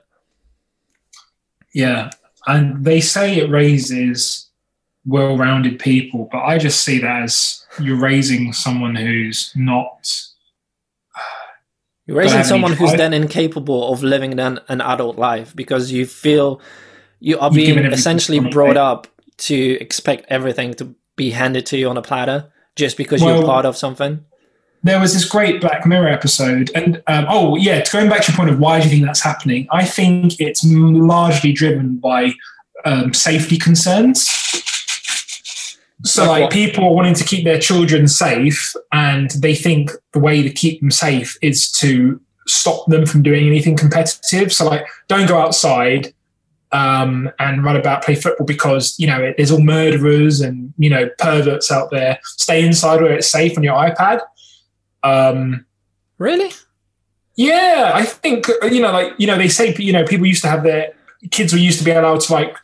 Yeah, 1.74 2.12
and 2.46 2.86
they 2.86 3.02
say 3.02 3.38
it 3.38 3.50
raises 3.50 4.50
well-rounded 5.06 5.80
people, 5.80 6.30
but 6.32 6.44
I 6.44 6.58
just 6.58 6.84
see 6.84 7.00
that 7.00 7.24
as 7.24 7.66
you're 7.80 8.00
raising 8.00 8.54
someone 8.54 8.96
who's 8.96 9.52
not. 9.56 10.10
You're 12.05 12.17
raising 12.17 12.43
someone 12.43 12.74
who's 12.74 12.93
then 12.93 13.13
incapable 13.13 13.93
of 13.93 14.03
living 14.03 14.38
an, 14.38 14.60
an 14.67 14.81
adult 14.81 15.17
life 15.17 15.55
because 15.55 15.91
you 15.91 16.05
feel 16.05 16.60
you 17.19 17.39
are 17.39 17.50
being 17.50 17.77
essentially 17.79 18.39
brought 18.39 18.75
up 18.75 19.07
to 19.38 19.55
expect 19.55 20.25
everything 20.29 20.74
to 20.75 20.93
be 21.15 21.31
handed 21.31 21.65
to 21.67 21.77
you 21.77 21.89
on 21.89 21.98
a 21.98 22.01
platter 22.01 22.51
just 22.75 22.98
because 22.98 23.22
you're 23.22 23.45
part 23.45 23.65
of 23.65 23.77
something. 23.77 24.25
There 24.86 25.00
was 25.00 25.13
this 25.13 25.24
great 25.24 25.62
Black 25.62 25.86
Mirror 25.86 26.10
episode, 26.10 26.69
and 26.75 27.01
um, 27.07 27.25
oh 27.29 27.55
yeah, 27.55 27.79
to 27.79 27.91
going 27.91 28.10
back 28.10 28.24
to 28.24 28.31
your 28.33 28.36
point 28.36 28.50
of 28.50 28.60
why 28.60 28.79
do 28.79 28.83
you 28.83 28.89
think 28.89 29.05
that's 29.05 29.24
happening? 29.24 29.65
I 29.72 29.86
think 29.86 30.41
it's 30.41 30.62
largely 30.65 31.53
driven 31.53 31.98
by 31.98 32.33
um, 32.83 33.13
safety 33.13 33.57
concerns. 33.57 34.27
So, 36.05 36.25
Like 36.25 36.41
like 36.43 36.51
people 36.51 36.83
are 36.83 36.93
wanting 36.93 37.13
to 37.15 37.24
keep 37.24 37.45
their 37.45 37.60
children 37.60 38.07
safe, 38.07 38.74
and 38.91 39.31
they 39.31 39.55
think 39.55 39.91
the 40.12 40.19
way 40.19 40.43
to 40.43 40.50
keep 40.50 40.81
them 40.81 40.91
safe 40.91 41.38
is 41.41 41.72
to 41.74 42.19
stop 42.45 42.86
them 42.88 43.05
from 43.05 43.24
doing 43.24 43.48
anything 43.48 43.77
competitive. 43.77 44.51
So, 44.51 44.65
like, 44.65 44.86
don't 45.07 45.27
go 45.27 45.39
outside 45.39 46.13
um, 46.74 47.31
and 47.39 47.63
run 47.63 47.77
about, 47.77 48.03
play 48.03 48.15
football 48.15 48.45
because 48.45 49.00
you 49.00 49.07
know 49.07 49.22
it, 49.24 49.36
there's 49.38 49.51
all 49.51 49.62
murderers 49.62 50.41
and 50.41 50.74
you 50.77 50.89
know 50.89 51.10
perverts 51.19 51.72
out 51.72 51.89
there. 51.91 52.19
Stay 52.24 52.65
inside 52.65 53.01
where 53.01 53.13
it's 53.13 53.27
safe 53.31 53.57
on 53.57 53.63
your 53.63 53.75
iPad. 53.75 54.22
Um, 55.03 55.65
Really? 56.17 56.51
yeah, 57.36 57.91
I 57.93 58.03
think 58.05 58.48
you 58.63 58.81
know, 58.81 58.91
like 58.91 59.13
you 59.17 59.27
know, 59.27 59.38
they 59.38 59.48
say 59.48 59.74
you 59.77 59.93
know 59.93 60.03
people 60.03 60.25
used 60.25 60.41
to 60.43 60.50
have 60.50 60.63
their 60.63 60.93
kids 61.31 61.53
were 61.53 61.60
used 61.60 61.79
to 61.79 61.86
be 61.86 61.91
allowed 61.91 62.19
to 62.22 62.33
like 62.33 62.57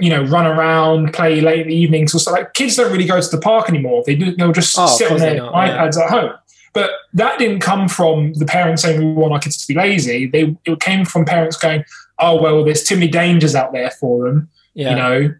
you 0.00 0.10
know 0.10 0.22
run 0.24 0.46
around, 0.46 1.12
play 1.12 1.40
late 1.40 1.60
in 1.60 1.68
the 1.68 1.74
evenings 1.74 2.14
or 2.14 2.18
stuff. 2.18 2.34
Like 2.34 2.54
kids 2.54 2.76
don't 2.76 2.90
really 2.90 3.06
go 3.06 3.20
to 3.20 3.28
the 3.28 3.40
park 3.40 3.68
anymore. 3.68 4.02
They 4.06 4.14
do. 4.14 4.34
They'll 4.34 4.52
just 4.52 4.76
Oh, 4.78 4.86
sit 4.86 5.10
on 5.10 5.18
their 5.18 5.36
don't, 5.36 5.52
yeah. 5.52 5.68
iPads 5.68 5.96
at 5.96 6.10
home. 6.10 6.32
But 6.72 6.90
that 7.14 7.38
didn't 7.38 7.60
come 7.60 7.88
from 7.88 8.34
the 8.34 8.44
parents 8.44 8.82
saying 8.82 8.98
we 8.98 9.12
want 9.12 9.32
our 9.32 9.38
kids 9.38 9.56
to 9.58 9.68
be 9.68 9.74
lazy. 9.78 10.26
They 10.26 10.56
it 10.64 10.80
came 10.80 11.04
from 11.04 11.24
parents 11.24 11.56
going, 11.56 11.84
"Oh 12.18 12.40
well, 12.40 12.64
there's 12.64 12.82
too 12.82 12.96
many 12.96 13.08
dangers 13.08 13.54
out 13.54 13.72
there 13.72 13.90
for 13.90 14.24
them. 14.24 14.48
Yeah. 14.74 14.90
You 14.90 14.96
know, 14.96 15.34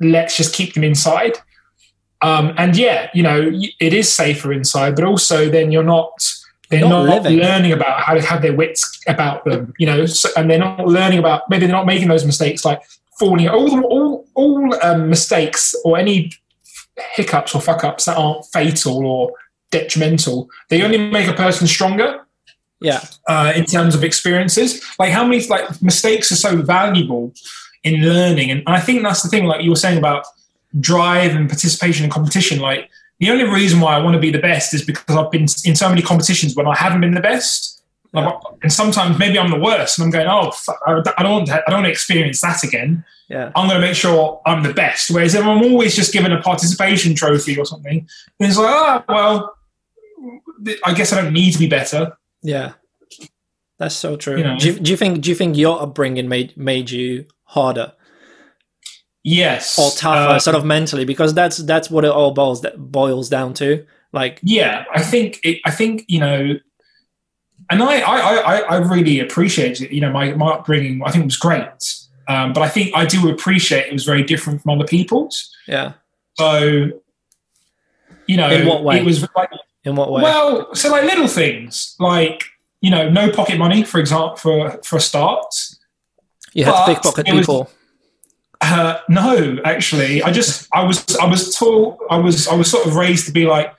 let's 0.00 0.36
just 0.36 0.54
keep 0.54 0.74
them 0.74 0.84
inside." 0.84 1.38
Um, 2.20 2.52
and 2.58 2.76
yeah, 2.76 3.10
you 3.14 3.22
know, 3.22 3.52
it 3.80 3.92
is 3.94 4.12
safer 4.12 4.52
inside, 4.52 4.96
but 4.96 5.04
also 5.04 5.48
then 5.48 5.70
you're 5.70 5.84
not 5.84 6.10
they're 6.70 6.80
Not 6.80 7.06
not, 7.06 7.32
learning 7.32 7.72
about 7.72 8.00
how 8.00 8.12
to 8.14 8.20
have 8.20 8.42
their 8.42 8.52
wits 8.52 9.00
about 9.06 9.44
them, 9.46 9.72
you 9.78 9.86
know, 9.86 10.04
so, 10.04 10.28
and 10.36 10.50
they're 10.50 10.58
not 10.58 10.86
learning 10.86 11.18
about 11.18 11.48
maybe 11.48 11.64
they're 11.64 11.74
not 11.74 11.86
making 11.86 12.08
those 12.08 12.26
mistakes 12.26 12.62
like 12.64 12.82
falling 13.18 13.48
all 13.48 13.84
all 13.84 14.26
all 14.34 14.84
um, 14.84 15.08
mistakes 15.08 15.74
or 15.84 15.98
any 15.98 16.32
hiccups 17.14 17.54
or 17.54 17.60
fuck 17.60 17.84
ups 17.84 18.04
that 18.06 18.16
aren't 18.16 18.44
fatal 18.46 19.06
or 19.06 19.32
detrimental. 19.70 20.48
They 20.68 20.82
only 20.82 20.98
make 20.98 21.28
a 21.28 21.32
person 21.32 21.66
stronger 21.66 22.26
yeah. 22.80 23.04
uh, 23.26 23.52
in 23.54 23.64
terms 23.64 23.94
of 23.94 24.04
experiences. 24.04 24.82
Like 24.98 25.10
how 25.10 25.24
many 25.24 25.46
like 25.46 25.82
mistakes 25.82 26.32
are 26.32 26.36
so 26.36 26.62
valuable 26.62 27.32
in 27.84 28.02
learning, 28.02 28.50
and 28.50 28.62
I 28.66 28.80
think 28.80 29.02
that's 29.02 29.22
the 29.22 29.28
thing. 29.28 29.44
Like 29.44 29.62
you 29.62 29.70
were 29.70 29.76
saying 29.76 29.98
about 29.98 30.24
drive 30.80 31.34
and 31.34 31.48
participation 31.48 32.04
in 32.04 32.10
competition. 32.10 32.60
Like 32.60 32.90
the 33.20 33.30
only 33.30 33.44
reason 33.44 33.80
why 33.80 33.96
I 33.96 34.00
want 34.00 34.14
to 34.14 34.20
be 34.20 34.30
the 34.30 34.38
best 34.38 34.74
is 34.74 34.84
because 34.84 35.16
I've 35.16 35.30
been 35.30 35.46
in 35.64 35.74
so 35.74 35.88
many 35.88 36.02
competitions 36.02 36.54
when 36.54 36.66
I 36.66 36.74
haven't 36.74 37.00
been 37.00 37.14
the 37.14 37.20
best. 37.20 37.77
Like, 38.12 38.34
and 38.62 38.72
sometimes 38.72 39.18
maybe 39.18 39.38
I'm 39.38 39.50
the 39.50 39.58
worst, 39.60 39.98
and 39.98 40.04
I'm 40.06 40.10
going, 40.10 40.26
"Oh, 40.26 40.50
fuck, 40.50 40.78
I 40.86 40.92
I 41.18 41.22
don't 41.22 41.32
want 41.32 41.46
to, 41.48 41.54
I 41.54 41.70
don't 41.70 41.82
want 41.82 41.86
to 41.86 41.90
experience 41.90 42.40
that 42.40 42.64
again." 42.64 43.04
Yeah. 43.28 43.52
I'm 43.54 43.68
going 43.68 43.78
to 43.80 43.86
make 43.86 43.94
sure 43.94 44.40
I'm 44.46 44.62
the 44.62 44.72
best. 44.72 45.10
Whereas 45.10 45.34
if 45.34 45.42
I'm 45.44 45.62
always 45.62 45.94
just 45.94 46.14
given 46.14 46.32
a 46.32 46.40
participation 46.40 47.14
trophy 47.14 47.58
or 47.58 47.66
something, 47.66 48.08
then 48.38 48.48
it's 48.48 48.56
like, 48.56 48.74
oh, 48.74 49.04
well, 49.06 49.54
I 50.82 50.94
guess 50.94 51.12
I 51.12 51.20
don't 51.20 51.34
need 51.34 51.52
to 51.52 51.58
be 51.58 51.68
better. 51.68 52.16
Yeah, 52.42 52.72
that's 53.78 53.94
so 53.94 54.16
true. 54.16 54.38
You 54.38 54.44
know. 54.44 54.56
do, 54.58 54.72
you, 54.72 54.80
do 54.80 54.90
you 54.90 54.96
think 54.96 55.20
do 55.20 55.28
you 55.28 55.36
think 55.36 55.56
your 55.58 55.82
upbringing 55.82 56.28
made 56.28 56.56
made 56.56 56.90
you 56.90 57.26
harder 57.44 57.92
Yes. 59.24 59.78
or 59.78 59.90
tougher, 59.90 60.36
Uh, 60.36 60.38
sort 60.38 60.56
of 60.56 60.64
mentally? 60.64 61.04
Because 61.04 61.34
that's 61.34 61.58
that's 61.58 61.90
what 61.90 62.04
it 62.04 62.10
all 62.10 62.32
boils 62.32 62.64
boils 62.76 63.28
down 63.28 63.52
to. 63.54 63.84
Like, 64.12 64.40
yeah, 64.42 64.84
I 64.94 65.02
think 65.02 65.38
it, 65.44 65.60
I 65.66 65.70
think 65.70 66.04
you 66.08 66.18
know, 66.20 66.54
and 67.70 67.82
I 67.82 68.00
I, 68.00 68.18
I, 68.36 68.56
I 68.60 68.76
really 68.78 69.20
appreciate 69.20 69.80
it. 69.80 69.90
You 69.90 70.00
know, 70.00 70.10
my, 70.12 70.32
my 70.32 70.52
upbringing 70.52 71.02
I 71.04 71.10
think 71.10 71.24
was 71.24 71.36
great, 71.36 71.94
um, 72.28 72.52
but 72.52 72.62
I 72.62 72.68
think 72.68 72.94
I 72.94 73.04
do 73.06 73.28
appreciate 73.30 73.86
it 73.86 73.92
was 73.92 74.04
very 74.04 74.22
different 74.22 74.62
from 74.62 74.72
other 74.72 74.86
people's. 74.86 75.54
yeah, 75.66 75.92
So, 76.38 76.90
you 78.26 78.36
know, 78.36 78.48
In 78.50 78.66
what 78.66 78.84
way? 78.84 78.98
it 78.98 79.04
was 79.04 79.26
like 79.36 79.50
in 79.84 79.96
what 79.96 80.10
way? 80.12 80.22
well, 80.22 80.74
so 80.74 80.90
like 80.90 81.04
little 81.04 81.28
things 81.28 81.94
like 81.98 82.44
you 82.80 82.90
know, 82.92 83.08
no 83.10 83.30
pocket 83.32 83.58
money, 83.58 83.82
for 83.82 83.98
example, 84.00 84.36
for 84.36 84.80
for 84.84 84.96
a 84.96 85.00
start. 85.00 85.52
you 86.52 86.64
had 86.64 86.84
to 86.86 86.94
pickpocket 86.94 87.28
it 87.28 87.34
was- 87.34 87.46
people. 87.46 87.70
Uh, 88.60 88.98
no, 89.08 89.56
actually, 89.64 90.20
I 90.20 90.32
just 90.32 90.66
I 90.74 90.82
was 90.82 91.04
I 91.18 91.26
was 91.26 91.54
taught 91.54 91.96
I 92.10 92.16
was 92.18 92.48
I 92.48 92.54
was 92.56 92.68
sort 92.68 92.86
of 92.88 92.96
raised 92.96 93.26
to 93.26 93.32
be 93.32 93.46
like, 93.46 93.72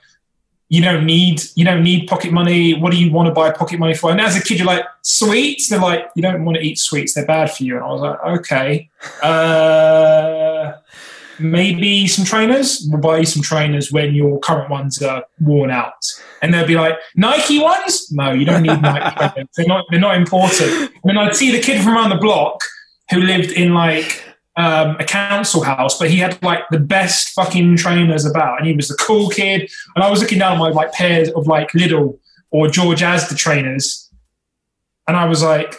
you 0.70 0.80
don't 0.80 1.04
need 1.04 1.42
you 1.56 1.64
don't 1.64 1.82
need 1.82 2.06
pocket 2.06 2.32
money. 2.32 2.74
What 2.74 2.92
do 2.92 2.98
you 2.98 3.12
want 3.12 3.26
to 3.26 3.34
buy 3.34 3.50
pocket 3.50 3.80
money 3.80 3.92
for? 3.92 4.12
And 4.12 4.20
as 4.20 4.36
a 4.36 4.40
kid, 4.40 4.58
you're 4.58 4.66
like 4.66 4.84
sweets. 5.02 5.68
They're 5.68 5.80
like 5.80 6.08
you 6.14 6.22
don't 6.22 6.44
want 6.44 6.58
to 6.58 6.62
eat 6.62 6.78
sweets. 6.78 7.12
They're 7.12 7.26
bad 7.26 7.50
for 7.50 7.64
you. 7.64 7.74
And 7.74 7.84
I 7.84 7.88
was 7.88 8.00
like, 8.00 8.38
okay, 8.38 8.88
uh, 9.20 10.74
maybe 11.40 12.06
some 12.06 12.24
trainers. 12.24 12.86
We'll 12.88 13.00
buy 13.00 13.18
you 13.18 13.26
some 13.26 13.42
trainers 13.42 13.90
when 13.90 14.14
your 14.14 14.38
current 14.38 14.70
ones 14.70 15.02
are 15.02 15.24
worn 15.40 15.72
out. 15.72 16.06
And 16.40 16.54
they'll 16.54 16.68
be 16.68 16.76
like 16.76 16.96
Nike 17.16 17.58
ones. 17.58 18.10
No, 18.12 18.30
you 18.30 18.44
don't 18.44 18.62
need 18.62 18.80
Nike. 18.80 19.42
They're 19.56 19.66
not 19.66 19.86
they're 19.90 19.98
not 19.98 20.16
important. 20.16 20.70
And 20.70 21.02
then 21.02 21.18
I'd 21.18 21.34
see 21.34 21.50
the 21.50 21.60
kid 21.60 21.82
from 21.82 21.94
around 21.94 22.10
the 22.10 22.16
block 22.16 22.62
who 23.10 23.18
lived 23.18 23.50
in 23.50 23.74
like 23.74 24.22
um, 24.60 24.96
a 25.00 25.04
council 25.04 25.62
house, 25.62 25.98
but 25.98 26.10
he 26.10 26.18
had 26.18 26.40
like 26.42 26.64
the 26.70 26.78
best 26.78 27.30
fucking 27.30 27.76
trainers 27.76 28.26
about, 28.26 28.58
and 28.58 28.66
he 28.66 28.74
was 28.74 28.88
the 28.88 28.94
cool 28.94 29.30
kid. 29.30 29.70
And 29.94 30.04
I 30.04 30.10
was 30.10 30.20
looking 30.20 30.38
down 30.38 30.52
at 30.52 30.58
my 30.58 30.68
like 30.68 30.92
pairs 30.92 31.30
of 31.30 31.46
like 31.46 31.72
Lidl 31.72 32.18
or 32.50 32.68
George 32.68 33.00
Asda 33.00 33.36
trainers, 33.36 34.10
and 35.08 35.16
I 35.16 35.24
was 35.24 35.42
like, 35.42 35.76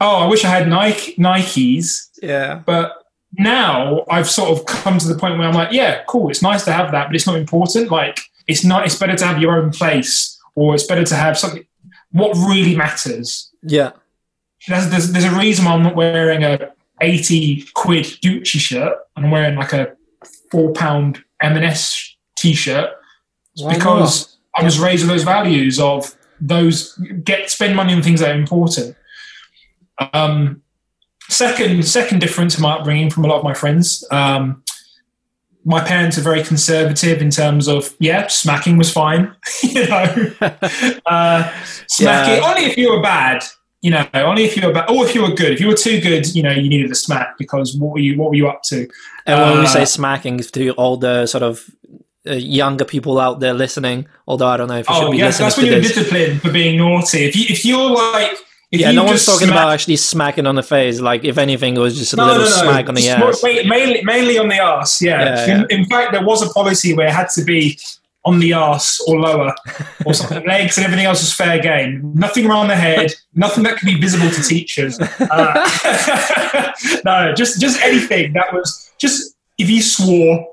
"Oh, 0.00 0.16
I 0.16 0.26
wish 0.26 0.44
I 0.44 0.48
had 0.48 0.68
Nike 0.68 1.14
Nikes." 1.16 2.08
Yeah, 2.22 2.62
But 2.64 3.04
now 3.38 4.06
I've 4.08 4.30
sort 4.30 4.58
of 4.58 4.64
come 4.64 4.96
to 4.98 5.06
the 5.06 5.18
point 5.18 5.36
where 5.36 5.46
I'm 5.46 5.54
like, 5.54 5.72
"Yeah, 5.72 6.02
cool. 6.08 6.30
It's 6.30 6.40
nice 6.42 6.64
to 6.64 6.72
have 6.72 6.92
that, 6.92 7.08
but 7.08 7.14
it's 7.14 7.26
not 7.26 7.36
important. 7.36 7.90
Like, 7.90 8.20
it's 8.46 8.64
not. 8.64 8.86
It's 8.86 8.98
better 8.98 9.16
to 9.16 9.26
have 9.26 9.42
your 9.42 9.58
own 9.58 9.70
place, 9.70 10.40
or 10.54 10.74
it's 10.74 10.86
better 10.86 11.04
to 11.04 11.14
have 11.14 11.36
something. 11.36 11.66
What 12.12 12.34
really 12.48 12.74
matters 12.74 13.50
yeah, 13.62 13.90
there's, 14.68 14.88
there's, 14.88 15.12
there's 15.12 15.24
a 15.24 15.36
reason 15.36 15.64
why 15.64 15.72
I'm 15.72 15.82
not 15.82 15.96
wearing 15.96 16.42
a 16.42 16.72
80 17.04 17.64
quid 17.74 18.04
Gucci 18.04 18.58
shirt 18.58 18.96
and 19.16 19.26
I'm 19.26 19.30
wearing 19.30 19.56
like 19.56 19.72
a 19.72 19.94
four 20.50 20.72
pound 20.72 21.22
M&S 21.42 22.16
t-shirt 22.36 22.90
Why 23.56 23.74
because 23.74 24.38
I 24.58 24.62
was 24.62 24.78
raised 24.78 25.02
with 25.02 25.10
those 25.10 25.24
values 25.24 25.78
of 25.78 26.14
those 26.40 26.96
get 27.22 27.50
spend 27.50 27.76
money 27.76 27.92
on 27.92 28.02
things 28.02 28.20
that 28.20 28.30
are 28.30 28.38
important. 28.38 28.96
Um, 30.12 30.62
second, 31.28 31.84
second 31.86 32.20
difference 32.20 32.56
in 32.56 32.62
my 32.62 32.72
upbringing 32.74 33.10
from 33.10 33.24
a 33.24 33.28
lot 33.28 33.38
of 33.38 33.44
my 33.44 33.54
friends. 33.54 34.04
Um, 34.10 34.62
my 35.64 35.82
parents 35.82 36.18
are 36.18 36.22
very 36.22 36.42
conservative 36.42 37.22
in 37.22 37.30
terms 37.30 37.68
of 37.68 37.94
yeah, 37.98 38.26
smacking 38.26 38.76
was 38.76 38.92
fine, 38.92 39.34
you 39.62 39.86
know, 39.86 40.32
uh, 41.06 41.52
smacking 41.86 42.34
Yeah. 42.34 42.48
only 42.48 42.64
if 42.66 42.76
you 42.76 42.90
were 42.90 43.02
bad, 43.02 43.44
you 43.84 43.90
know, 43.90 44.04
only 44.14 44.44
if 44.48 44.56
you 44.56 44.66
were 44.66 44.72
bad, 44.72 44.88
or 44.90 45.04
if 45.06 45.14
you 45.14 45.22
were 45.26 45.34
good. 45.42 45.52
If 45.54 45.60
you 45.62 45.68
were 45.72 45.80
too 45.88 46.00
good, 46.08 46.22
you 46.36 46.42
know, 46.46 46.50
you 46.62 46.68
needed 46.74 46.90
a 46.90 46.94
smack 47.06 47.28
because 47.42 47.76
what 47.80 47.90
were 47.94 47.98
you 48.06 48.12
what 48.18 48.28
were 48.30 48.36
you 48.42 48.48
up 48.48 48.62
to? 48.70 48.78
And 49.26 49.34
when 49.42 49.58
we 49.60 49.64
Uh, 49.66 49.76
say 49.78 49.84
smacking 49.84 50.38
to 50.56 50.70
all 50.80 50.96
the 51.06 51.26
sort 51.26 51.42
of 51.50 51.54
uh, 52.26 52.32
younger 52.60 52.86
people 52.94 53.14
out 53.26 53.36
there 53.40 53.52
listening, 53.64 53.98
although 54.26 54.48
I 54.54 54.56
don't 54.58 54.68
know 54.72 54.78
if 54.82 54.88
you 54.88 54.94
should 54.94 55.04
Oh 55.08 55.10
be 55.12 55.18
yes, 55.18 55.26
listening 55.40 55.44
that's 55.44 55.54
to 55.56 55.60
when 55.62 55.72
you're 55.72 55.80
disciplined 55.88 56.40
for 56.42 56.50
being 56.60 56.74
naughty. 56.78 57.20
If 57.28 57.36
you 57.36 57.44
if 57.54 57.60
you're 57.68 57.90
like 57.90 58.32
if 58.72 58.80
yeah, 58.80 58.90
you 58.90 58.96
no 58.96 59.04
one's 59.04 59.26
talking 59.26 59.48
smack- 59.48 59.58
about 59.64 59.72
actually 59.74 59.96
smacking 59.96 60.46
on 60.50 60.54
the 60.60 60.62
face. 60.76 60.96
Like, 61.10 61.22
if 61.24 61.36
anything, 61.38 61.76
it 61.76 61.80
was 61.80 61.96
just 61.96 62.12
a 62.14 62.16
No, 62.16 62.24
little 62.26 62.44
no, 62.44 62.56
no. 62.56 62.62
smack 62.64 62.88
on 62.88 62.94
the 62.96 63.02
Just 63.02 63.44
ass. 63.44 63.66
mainly, 63.74 64.00
mainly 64.02 64.36
on 64.38 64.48
the 64.48 64.58
ass. 64.72 64.90
Yeah. 65.02 65.20
Yeah, 65.46 65.54
In, 65.54 65.66
in 65.80 65.84
fact, 65.84 66.08
there 66.14 66.24
was 66.24 66.40
a 66.42 66.48
policy 66.58 66.90
where 66.96 67.06
it 67.06 67.12
had 67.20 67.28
to 67.36 67.42
be 67.44 67.78
on 68.24 68.38
the 68.40 68.52
ass 68.54 69.00
or 69.06 69.20
lower, 69.20 69.54
or 70.06 70.14
something. 70.20 70.46
Legs 70.46 70.76
and 70.78 70.84
everything 70.84 71.06
else 71.06 71.20
was 71.20 71.32
fair 71.34 71.58
game. 71.58 72.12
Nothing 72.14 72.46
around 72.46 72.68
the 72.68 72.76
head. 72.76 73.12
Nothing 73.34 73.64
that 73.64 73.76
could 73.78 73.86
be 73.86 74.00
visible 74.00 74.30
to 74.30 74.42
teachers. 74.42 74.98
Uh, 75.00 76.72
no, 77.04 77.32
just 77.34 77.60
just 77.60 77.80
anything 77.82 78.32
that 78.32 78.52
was 78.52 78.90
just 78.98 79.34
if 79.58 79.68
you 79.70 79.82
swore. 79.82 80.48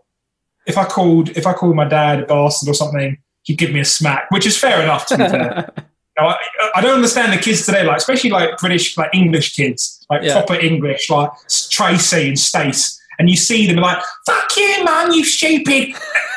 If 0.68 0.78
I 0.78 0.86
called 0.86 1.30
if 1.30 1.48
I 1.48 1.54
called 1.54 1.76
my 1.76 1.86
dad 1.88 2.22
a 2.22 2.26
bastard 2.26 2.70
or 2.70 2.74
something, 2.76 3.18
he'd 3.44 3.58
give 3.58 3.72
me 3.72 3.80
a 3.80 3.86
smack, 3.86 4.30
which 4.30 4.46
is 4.46 4.58
fair 4.58 4.82
enough 4.84 5.06
to 5.08 5.18
be 5.18 5.28
fair. 5.28 5.72
Now, 6.20 6.28
I, 6.28 6.38
I 6.76 6.82
don't 6.82 6.96
understand 6.96 7.32
the 7.32 7.38
kids 7.42 7.66
today, 7.66 7.86
like 7.86 7.96
especially 7.96 8.32
like 8.32 8.58
British, 8.58 8.98
like 8.98 9.10
English 9.14 9.56
kids, 9.56 10.06
like 10.10 10.22
Yeah. 10.24 10.34
proper 10.34 10.56
English, 10.62 11.10
like 11.10 11.30
Tracy 11.70 12.28
and 12.28 12.38
Stace, 12.38 13.01
and 13.22 13.30
you 13.30 13.38
see 13.38 13.68
them 13.68 13.78
like, 13.78 14.02
"Fuck 14.26 14.58
you, 14.58 14.84
man, 14.84 15.14
you 15.14 15.24
stupid 15.24 15.94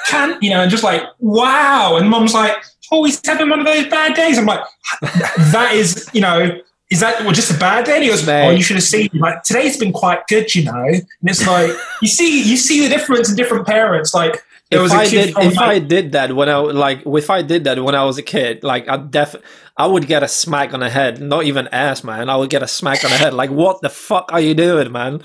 cunt," 0.06 0.36
you 0.42 0.50
know, 0.50 0.60
and 0.60 0.70
just 0.70 0.84
like, 0.84 1.02
"Wow," 1.18 1.96
and 1.96 2.10
Mum's 2.10 2.34
like, 2.34 2.54
"Oh, 2.92 3.04
he's 3.04 3.18
having 3.24 3.48
one 3.48 3.58
of 3.58 3.66
those 3.66 3.86
bad 3.88 4.14
days." 4.14 4.36
I'm 4.36 4.44
like, 4.44 4.60
"That 5.00 5.70
is, 5.72 6.08
you 6.12 6.20
know." 6.20 6.60
Is 6.90 7.00
that 7.00 7.22
well, 7.22 7.32
just 7.32 7.50
a 7.50 7.58
bad 7.58 7.86
day? 7.86 7.94
And 7.94 8.04
he 8.04 8.10
goes, 8.10 8.24
Mate. 8.26 8.46
"Oh, 8.46 8.50
you 8.50 8.62
should 8.62 8.76
have 8.76 8.84
seen. 8.84 9.08
Like 9.14 9.42
today's 9.42 9.78
been 9.78 9.92
quite 9.92 10.26
good, 10.28 10.54
you 10.54 10.64
know." 10.64 10.84
And 10.84 11.06
it's 11.22 11.44
like 11.46 11.72
you 12.02 12.06
see, 12.06 12.42
you 12.42 12.58
see 12.58 12.86
the 12.86 12.94
difference 12.94 13.30
in 13.30 13.36
different 13.36 13.66
parents. 13.66 14.12
Like 14.12 14.44
was 14.70 14.92
if 14.92 14.98
a 14.98 15.00
I 15.00 15.08
did, 15.08 15.34
if 15.38 15.58
I 15.58 15.78
did 15.78 16.12
that 16.12 16.36
when 16.36 16.48
I 16.48 16.56
like, 16.58 17.02
if 17.06 17.30
I 17.30 17.42
did 17.42 17.64
that 17.64 17.82
when 17.82 17.94
I 17.94 18.04
was 18.04 18.18
a 18.18 18.22
kid, 18.22 18.62
like 18.62 18.88
I 18.88 18.98
def, 18.98 19.34
I 19.76 19.86
would 19.86 20.06
get 20.06 20.22
a 20.22 20.28
smack 20.28 20.74
on 20.74 20.80
the 20.80 20.90
head. 20.90 21.20
Not 21.20 21.44
even 21.44 21.68
ass, 21.68 22.04
man. 22.04 22.28
I 22.28 22.36
would 22.36 22.50
get 22.50 22.62
a 22.62 22.68
smack 22.68 23.04
on 23.04 23.10
the 23.10 23.16
head. 23.16 23.34
Like, 23.34 23.50
what 23.50 23.80
the 23.80 23.90
fuck 23.90 24.30
are 24.32 24.40
you 24.40 24.54
doing, 24.54 24.92
man? 24.92 25.22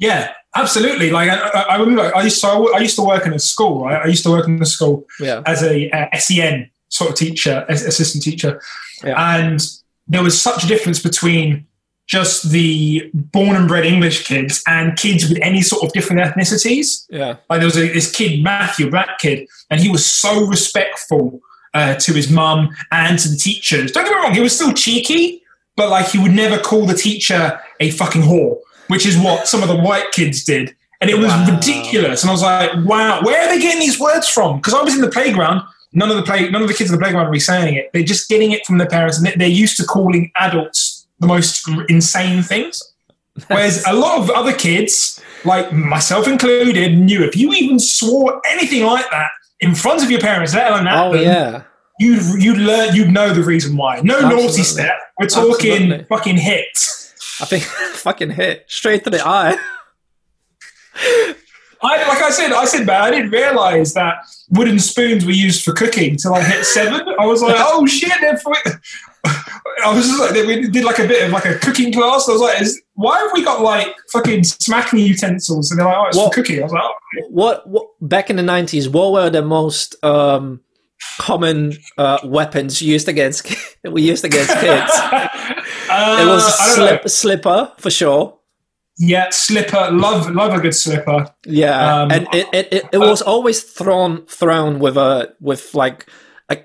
Yeah, 0.00 0.32
absolutely. 0.56 1.10
Like 1.10 1.30
I, 1.30 1.36
I 1.38 1.60
I 1.74 1.76
remember, 1.78 2.10
I 2.16 2.22
used 2.22 2.40
to 2.40 2.48
I 2.74 2.80
used 2.80 2.96
to 2.96 3.02
work 3.04 3.24
in 3.26 3.32
a 3.32 3.38
school. 3.38 3.84
Right? 3.84 4.00
I 4.04 4.08
used 4.08 4.24
to 4.24 4.30
work 4.30 4.48
in 4.48 4.60
a 4.60 4.66
school 4.66 5.06
Yeah, 5.20 5.42
as 5.46 5.62
a 5.62 5.88
uh, 5.90 6.08
SEN 6.18 6.68
sort 6.88 7.10
of 7.10 7.16
teacher, 7.16 7.64
assistant 7.68 8.24
teacher, 8.24 8.60
Yeah. 9.04 9.14
and 9.38 9.60
there 10.08 10.22
was 10.24 10.34
such 10.48 10.64
a 10.64 10.66
difference 10.66 10.98
between 11.10 11.66
just 12.08 12.50
the 12.50 13.08
born 13.14 13.54
and 13.54 13.68
bred 13.68 13.84
English 13.86 14.26
kids 14.26 14.64
and 14.66 14.96
kids 14.96 15.28
with 15.28 15.38
any 15.42 15.62
sort 15.62 15.84
of 15.84 15.92
different 15.92 16.20
ethnicities. 16.22 17.06
yeah, 17.08 17.36
Like 17.48 17.60
there 17.60 17.66
was 17.72 17.76
a, 17.76 17.86
this 17.92 18.10
kid, 18.10 18.42
Matthew, 18.42 18.88
a 18.88 18.90
black 18.90 19.20
kid, 19.20 19.46
and 19.70 19.80
he 19.80 19.88
was 19.88 20.04
so 20.04 20.44
respectful 20.46 21.40
uh, 21.72 21.94
to 22.04 22.12
his 22.12 22.28
mum 22.28 22.70
and 22.90 23.16
to 23.20 23.28
the 23.28 23.36
teachers. 23.36 23.92
Don't 23.92 24.04
get 24.06 24.12
me 24.16 24.20
wrong, 24.20 24.34
he 24.34 24.40
was 24.40 24.52
still 24.56 24.72
cheeky, 24.72 25.42
but 25.76 25.88
like 25.88 26.06
he 26.08 26.18
would 26.18 26.32
never 26.32 26.58
call 26.58 26.84
the 26.84 26.94
teacher 26.94 27.60
a 27.78 27.90
fucking 27.92 28.22
whore, 28.22 28.58
which 28.90 29.06
is 29.06 29.16
what 29.18 29.48
some 29.48 29.62
of 29.62 29.68
the 29.68 29.76
white 29.76 30.10
kids 30.12 30.44
did. 30.44 30.74
And 31.00 31.08
it 31.08 31.16
was 31.18 31.28
Wow. 31.28 31.46
ridiculous. 31.54 32.22
And 32.22 32.28
I 32.30 32.32
was 32.32 32.42
like, 32.42 32.70
wow, 32.84 33.22
where 33.22 33.40
are 33.42 33.48
they 33.48 33.58
getting 33.58 33.80
these 33.80 33.98
words 33.98 34.28
from? 34.28 34.56
Because 34.58 34.74
I 34.74 34.82
was 34.82 34.94
in 34.94 35.00
the 35.00 35.08
playground. 35.10 35.62
None 35.92 36.10
of 36.10 36.16
the 36.16 36.22
play, 36.22 36.48
none 36.50 36.62
of 36.62 36.68
the 36.68 36.74
kids 36.74 36.90
in 36.90 36.96
the 36.96 37.02
playground 37.02 37.30
were 37.30 37.38
saying 37.40 37.74
it. 37.74 37.90
They're 37.92 38.02
just 38.02 38.28
getting 38.28 38.52
it 38.52 38.64
from 38.66 38.78
their 38.78 38.86
parents, 38.86 39.16
and 39.18 39.26
they- 39.26 39.34
they're 39.36 39.48
used 39.48 39.76
to 39.78 39.84
calling 39.84 40.30
adults 40.38 41.06
the 41.18 41.26
most 41.26 41.66
insane 41.88 42.42
things. 42.42 42.82
Whereas 43.48 43.82
a 43.86 43.92
lot 43.94 44.18
of 44.18 44.30
other 44.30 44.52
kids, 44.52 45.20
like 45.44 45.72
myself 45.72 46.28
included, 46.28 46.98
knew 46.98 47.24
if 47.24 47.34
you 47.36 47.52
even 47.54 47.78
swore 47.78 48.40
anything 48.50 48.84
like 48.84 49.08
that 49.10 49.30
in 49.60 49.74
front 49.74 50.02
of 50.02 50.10
your 50.10 50.20
parents, 50.20 50.54
let 50.54 50.70
alone 50.70 50.86
at 50.86 50.96
oh 51.06 51.12
them, 51.12 51.22
yeah, 51.22 51.62
you'd 51.98 52.22
you'd 52.42 52.58
learn 52.58 52.94
you'd 52.94 53.10
know 53.10 53.32
the 53.32 53.42
reason 53.42 53.76
why. 53.76 54.00
No 54.02 54.20
naughty 54.28 54.62
step. 54.62 54.96
We're 55.18 55.26
talking 55.28 55.72
Absolutely. 55.92 56.06
fucking 56.08 56.36
hit. 56.36 56.78
I 57.40 57.44
think 57.46 57.62
fucking 57.94 58.30
hit 58.30 58.64
straight 58.68 59.04
to 59.04 59.10
the 59.10 59.26
eye. 59.26 59.56
I 61.82 62.08
like 62.08 62.22
I 62.22 62.30
said, 62.30 62.52
I 62.52 62.64
said, 62.66 62.86
man, 62.86 63.00
I 63.00 63.10
didn't 63.10 63.30
realise 63.30 63.94
that 63.94 64.18
wooden 64.50 64.78
spoons 64.78 65.24
were 65.24 65.32
used 65.32 65.64
for 65.64 65.72
cooking 65.72 66.16
till 66.16 66.34
I 66.34 66.42
hit 66.42 66.64
seven. 66.66 67.06
I 67.18 67.24
was 67.26 67.40
like, 67.42 67.56
oh 67.58 67.86
shit! 67.86 68.12
They're 68.20 68.36
for 68.36 68.52
I 69.24 69.94
was 69.94 70.06
just 70.06 70.20
like, 70.20 70.32
we 70.46 70.68
did 70.68 70.84
like 70.84 70.98
a 70.98 71.06
bit 71.08 71.24
of 71.24 71.32
like 71.32 71.46
a 71.46 71.54
cooking 71.58 71.92
class. 71.92 72.28
I 72.28 72.32
was 72.32 72.40
like, 72.40 72.60
is, 72.60 72.82
why 72.94 73.18
have 73.18 73.30
we 73.32 73.42
got 73.42 73.62
like 73.62 73.88
fucking 74.12 74.44
smacking 74.44 74.98
utensils? 74.98 75.70
And 75.70 75.80
they're 75.80 75.86
like, 75.86 75.96
oh, 75.96 76.06
it's 76.08 76.16
What- 76.16 76.34
for 76.34 76.42
cooking. 76.42 76.60
I 76.60 76.64
was 76.64 76.72
like, 76.72 76.82
oh, 76.84 76.94
What, 77.30 77.66
what 77.68 77.86
back 78.02 78.28
in 78.28 78.36
the 78.36 78.42
nineties? 78.42 78.88
What 78.88 79.12
were 79.12 79.30
the 79.30 79.42
most 79.42 80.02
um, 80.04 80.60
common 81.18 81.74
uh, 81.96 82.18
weapons 82.24 82.82
used 82.82 83.08
against 83.08 83.50
we 83.84 84.02
used 84.02 84.24
against 84.24 84.50
kids? 84.58 84.92
Uh, 85.90 86.18
it 86.22 86.26
was 86.26 86.44
I 86.44 86.74
slip, 86.74 87.08
slipper 87.08 87.72
for 87.78 87.90
sure. 87.90 88.38
Yeah, 88.98 89.28
slipper. 89.30 89.90
Love, 89.92 90.30
love 90.30 90.52
a 90.52 90.60
good 90.60 90.74
slipper. 90.74 91.26
Yeah, 91.46 92.02
Um, 92.02 92.10
and 92.10 92.26
it, 92.34 92.46
it, 92.52 92.68
it, 92.72 92.84
it 92.92 92.98
was 92.98 93.22
always 93.22 93.62
thrown 93.62 94.26
thrown 94.26 94.78
with 94.78 94.96
a 94.96 95.34
with 95.40 95.74
like 95.74 96.06
a, 96.50 96.58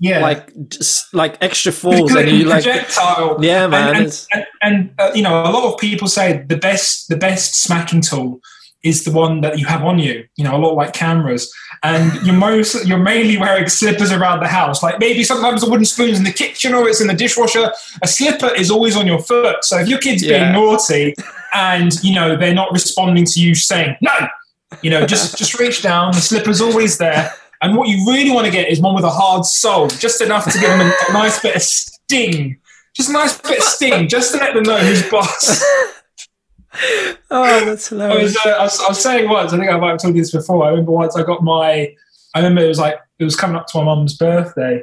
Yeah, 0.00 0.20
like 0.20 0.48
just 0.70 1.12
like 1.14 1.36
extra 1.42 1.72
force, 1.72 2.14
and 2.14 2.30
you 2.30 2.44
like 2.46 2.64
projectile. 2.64 3.36
yeah, 3.40 3.66
man. 3.66 3.96
and, 3.96 3.96
and, 3.96 4.26
and, 4.32 4.46
and 4.62 4.90
uh, 4.98 5.10
you 5.14 5.22
know, 5.22 5.42
a 5.44 5.52
lot 5.52 5.72
of 5.72 5.78
people 5.78 6.08
say 6.08 6.42
the 6.48 6.56
best 6.56 7.08
the 7.08 7.16
best 7.16 7.62
smacking 7.62 8.00
tool 8.00 8.40
is 8.84 9.04
the 9.04 9.10
one 9.10 9.40
that 9.40 9.58
you 9.58 9.66
have 9.66 9.82
on 9.82 9.98
you. 9.98 10.26
You 10.36 10.44
know, 10.44 10.54
a 10.56 10.58
lot 10.58 10.74
like 10.74 10.92
cameras, 10.92 11.52
and 11.82 12.12
you're 12.24 12.34
most 12.36 12.86
you're 12.86 12.98
mainly 12.98 13.36
wearing 13.38 13.68
slippers 13.68 14.12
around 14.12 14.40
the 14.40 14.46
house. 14.48 14.82
Like 14.82 14.98
maybe 15.00 15.24
sometimes 15.24 15.62
a 15.62 15.68
wooden 15.70 15.84
spoon's 15.86 16.18
in 16.18 16.24
the 16.24 16.32
kitchen 16.32 16.74
or 16.74 16.88
it's 16.88 17.00
in 17.00 17.06
the 17.08 17.14
dishwasher. 17.14 17.72
A 18.02 18.06
slipper 18.06 18.54
is 18.54 18.70
always 18.70 18.96
on 18.96 19.06
your 19.06 19.20
foot. 19.20 19.64
So 19.64 19.78
if 19.78 19.88
your 19.88 19.98
kid's 19.98 20.22
Yeah. 20.22 20.38
being 20.38 20.52
naughty 20.52 21.14
and 21.54 21.92
you 22.04 22.14
know 22.14 22.36
they're 22.36 22.54
not 22.54 22.70
responding 22.72 23.24
to 23.24 23.40
you 23.40 23.54
saying 23.54 23.96
no, 24.00 24.28
you 24.82 24.90
know, 24.90 25.06
just 25.06 25.36
just 25.38 25.58
reach 25.58 25.82
down. 25.82 26.12
The 26.12 26.20
slipper's 26.20 26.60
always 26.60 26.98
there. 26.98 27.32
And 27.62 27.76
what 27.76 27.88
you 27.88 28.04
really 28.06 28.30
want 28.30 28.44
to 28.44 28.52
get 28.52 28.68
is 28.68 28.78
one 28.80 28.94
with 28.94 29.04
a 29.04 29.10
hard 29.10 29.46
sole, 29.46 29.88
just 29.88 30.20
enough 30.20 30.44
to 30.52 30.58
give 30.58 30.68
them 30.68 30.80
a, 30.82 30.94
a 31.08 31.12
nice 31.14 31.40
bit 31.40 31.56
of 31.56 31.62
sting. 31.62 32.58
Just 32.94 33.08
a 33.08 33.12
nice 33.12 33.40
bit 33.40 33.58
of 33.58 33.64
sting, 33.64 34.06
just 34.06 34.32
to 34.34 34.38
let 34.38 34.52
them 34.54 34.64
know 34.64 34.76
who's 34.76 35.02
boss. 35.10 35.64
oh, 37.30 37.64
that's 37.64 37.92
I 37.92 38.16
was, 38.16 38.36
uh, 38.36 38.50
I, 38.50 38.62
was, 38.62 38.80
I 38.80 38.88
was 38.88 39.02
saying 39.02 39.28
once, 39.28 39.52
I 39.52 39.58
think 39.58 39.70
I 39.70 39.76
might 39.76 39.90
have 39.90 40.00
told 40.00 40.16
you 40.16 40.22
this 40.22 40.32
before. 40.32 40.64
I 40.64 40.70
remember 40.70 40.92
once 40.92 41.16
I 41.16 41.22
got 41.22 41.42
my, 41.42 41.94
I 42.34 42.38
remember 42.38 42.62
it 42.62 42.68
was 42.68 42.78
like, 42.78 42.98
it 43.18 43.24
was 43.24 43.36
coming 43.36 43.56
up 43.56 43.66
to 43.68 43.78
my 43.78 43.84
mum's 43.84 44.16
birthday. 44.16 44.82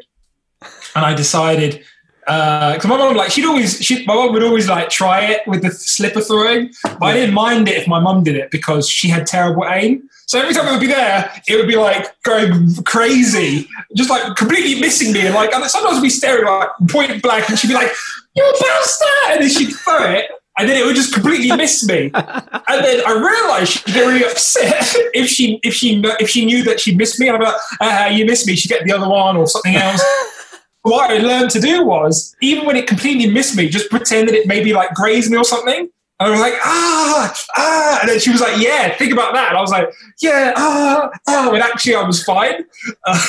And 0.96 1.06
I 1.06 1.14
decided, 1.14 1.84
because 2.22 2.86
my 2.86 2.98
mum, 2.98 3.16
like, 3.16 3.32
she'd 3.32 3.46
always, 3.46 3.82
she, 3.84 4.06
my 4.06 4.16
mum 4.16 4.32
would 4.34 4.44
always 4.44 4.70
like 4.70 4.90
try 4.90 5.26
it 5.26 5.42
with 5.48 5.64
the 5.64 5.72
slipper 5.72 6.22
throwing. 6.22 6.72
But 6.84 7.04
I 7.04 7.14
didn't 7.14 7.34
mind 7.34 7.68
it 7.68 7.78
if 7.78 7.88
my 7.88 8.00
mum 8.00 8.24
did 8.24 8.36
it 8.36 8.52
because 8.52 8.88
she 8.88 9.10
had 9.10 9.28
terrible 9.28 9.66
aim. 9.66 10.08
So 10.28 10.40
every 10.40 10.54
time 10.54 10.68
I 10.68 10.72
would 10.72 10.80
be 10.80 10.88
there, 10.88 11.30
it 11.48 11.58
would 11.58 11.68
be 11.68 11.76
like 11.76 12.08
going 12.24 12.74
crazy, 12.86 13.68
just 13.98 14.10
like 14.10 14.36
completely 14.38 14.80
missing 14.80 15.12
me. 15.12 15.26
And 15.26 15.36
like, 15.36 15.54
and 15.54 15.64
sometimes 15.66 15.98
I'd 15.98 16.02
be 16.02 16.10
staring 16.10 16.46
like 16.46 16.70
point 16.90 17.22
blank 17.22 17.50
and 17.50 17.60
she'd 17.60 17.68
be 17.68 17.74
like, 17.74 17.92
you 18.34 18.54
bastard! 18.62 19.08
And 19.32 19.42
then 19.42 19.50
she'd 19.50 19.74
throw 19.74 20.12
it. 20.12 20.32
And 20.58 20.68
then 20.68 20.78
it 20.78 20.86
would 20.86 20.96
just 20.96 21.14
completely 21.14 21.56
miss 21.56 21.86
me. 21.88 22.12
And 22.14 22.86
then 22.86 23.02
I 23.06 23.14
realised 23.14 23.72
she'd 23.72 23.94
get 23.94 24.06
really 24.06 24.26
upset 24.26 24.96
if 25.14 25.30
she 25.30 25.60
if 25.64 25.74
she 25.74 26.02
if 26.20 26.30
she 26.30 26.46
knew 26.46 26.64
that 26.64 26.80
she 26.80 26.96
missed 26.96 27.20
me. 27.20 27.28
And 27.28 27.38
I'm 27.38 27.44
like, 27.44 27.56
ah, 27.82 28.08
you 28.08 28.26
missed 28.26 28.48
me. 28.48 28.56
She'd 28.56 28.70
get 28.70 28.84
the 28.84 28.94
other 28.94 29.08
one 29.08 29.38
or 29.38 29.48
something 29.48 29.76
else. 29.76 30.04
what 30.84 31.12
I 31.12 31.18
learned 31.18 31.52
to 31.52 31.60
do 31.60 31.86
was, 31.86 32.36
even 32.42 32.66
when 32.66 32.76
it 32.76 32.88
completely 32.88 33.30
missed 33.30 33.56
me, 33.56 33.70
just 33.70 33.90
pretend 33.90 34.28
that 34.28 34.36
it 34.36 34.48
maybe 34.48 34.74
like 34.74 34.94
grazed 34.94 35.32
me 35.32 35.38
or 35.38 35.44
something. 35.44 35.90
And 36.20 36.28
I 36.28 36.30
was 36.30 36.40
like, 36.40 36.54
ah, 36.64 37.36
ah. 37.58 38.00
And 38.02 38.10
then 38.10 38.20
she 38.20 38.30
was 38.30 38.42
like, 38.42 38.62
yeah, 38.62 38.96
think 38.96 39.12
about 39.12 39.34
that. 39.34 39.50
And 39.50 39.58
I 39.58 39.62
was 39.62 39.72
like, 39.72 39.92
yeah, 40.22 40.54
ah, 40.56 41.10
ah. 41.28 41.52
And 41.52 41.64
actually, 41.64 41.96
I 41.96 42.04
was 42.04 42.24
fine. 42.24 42.64
Uh, 43.06 43.26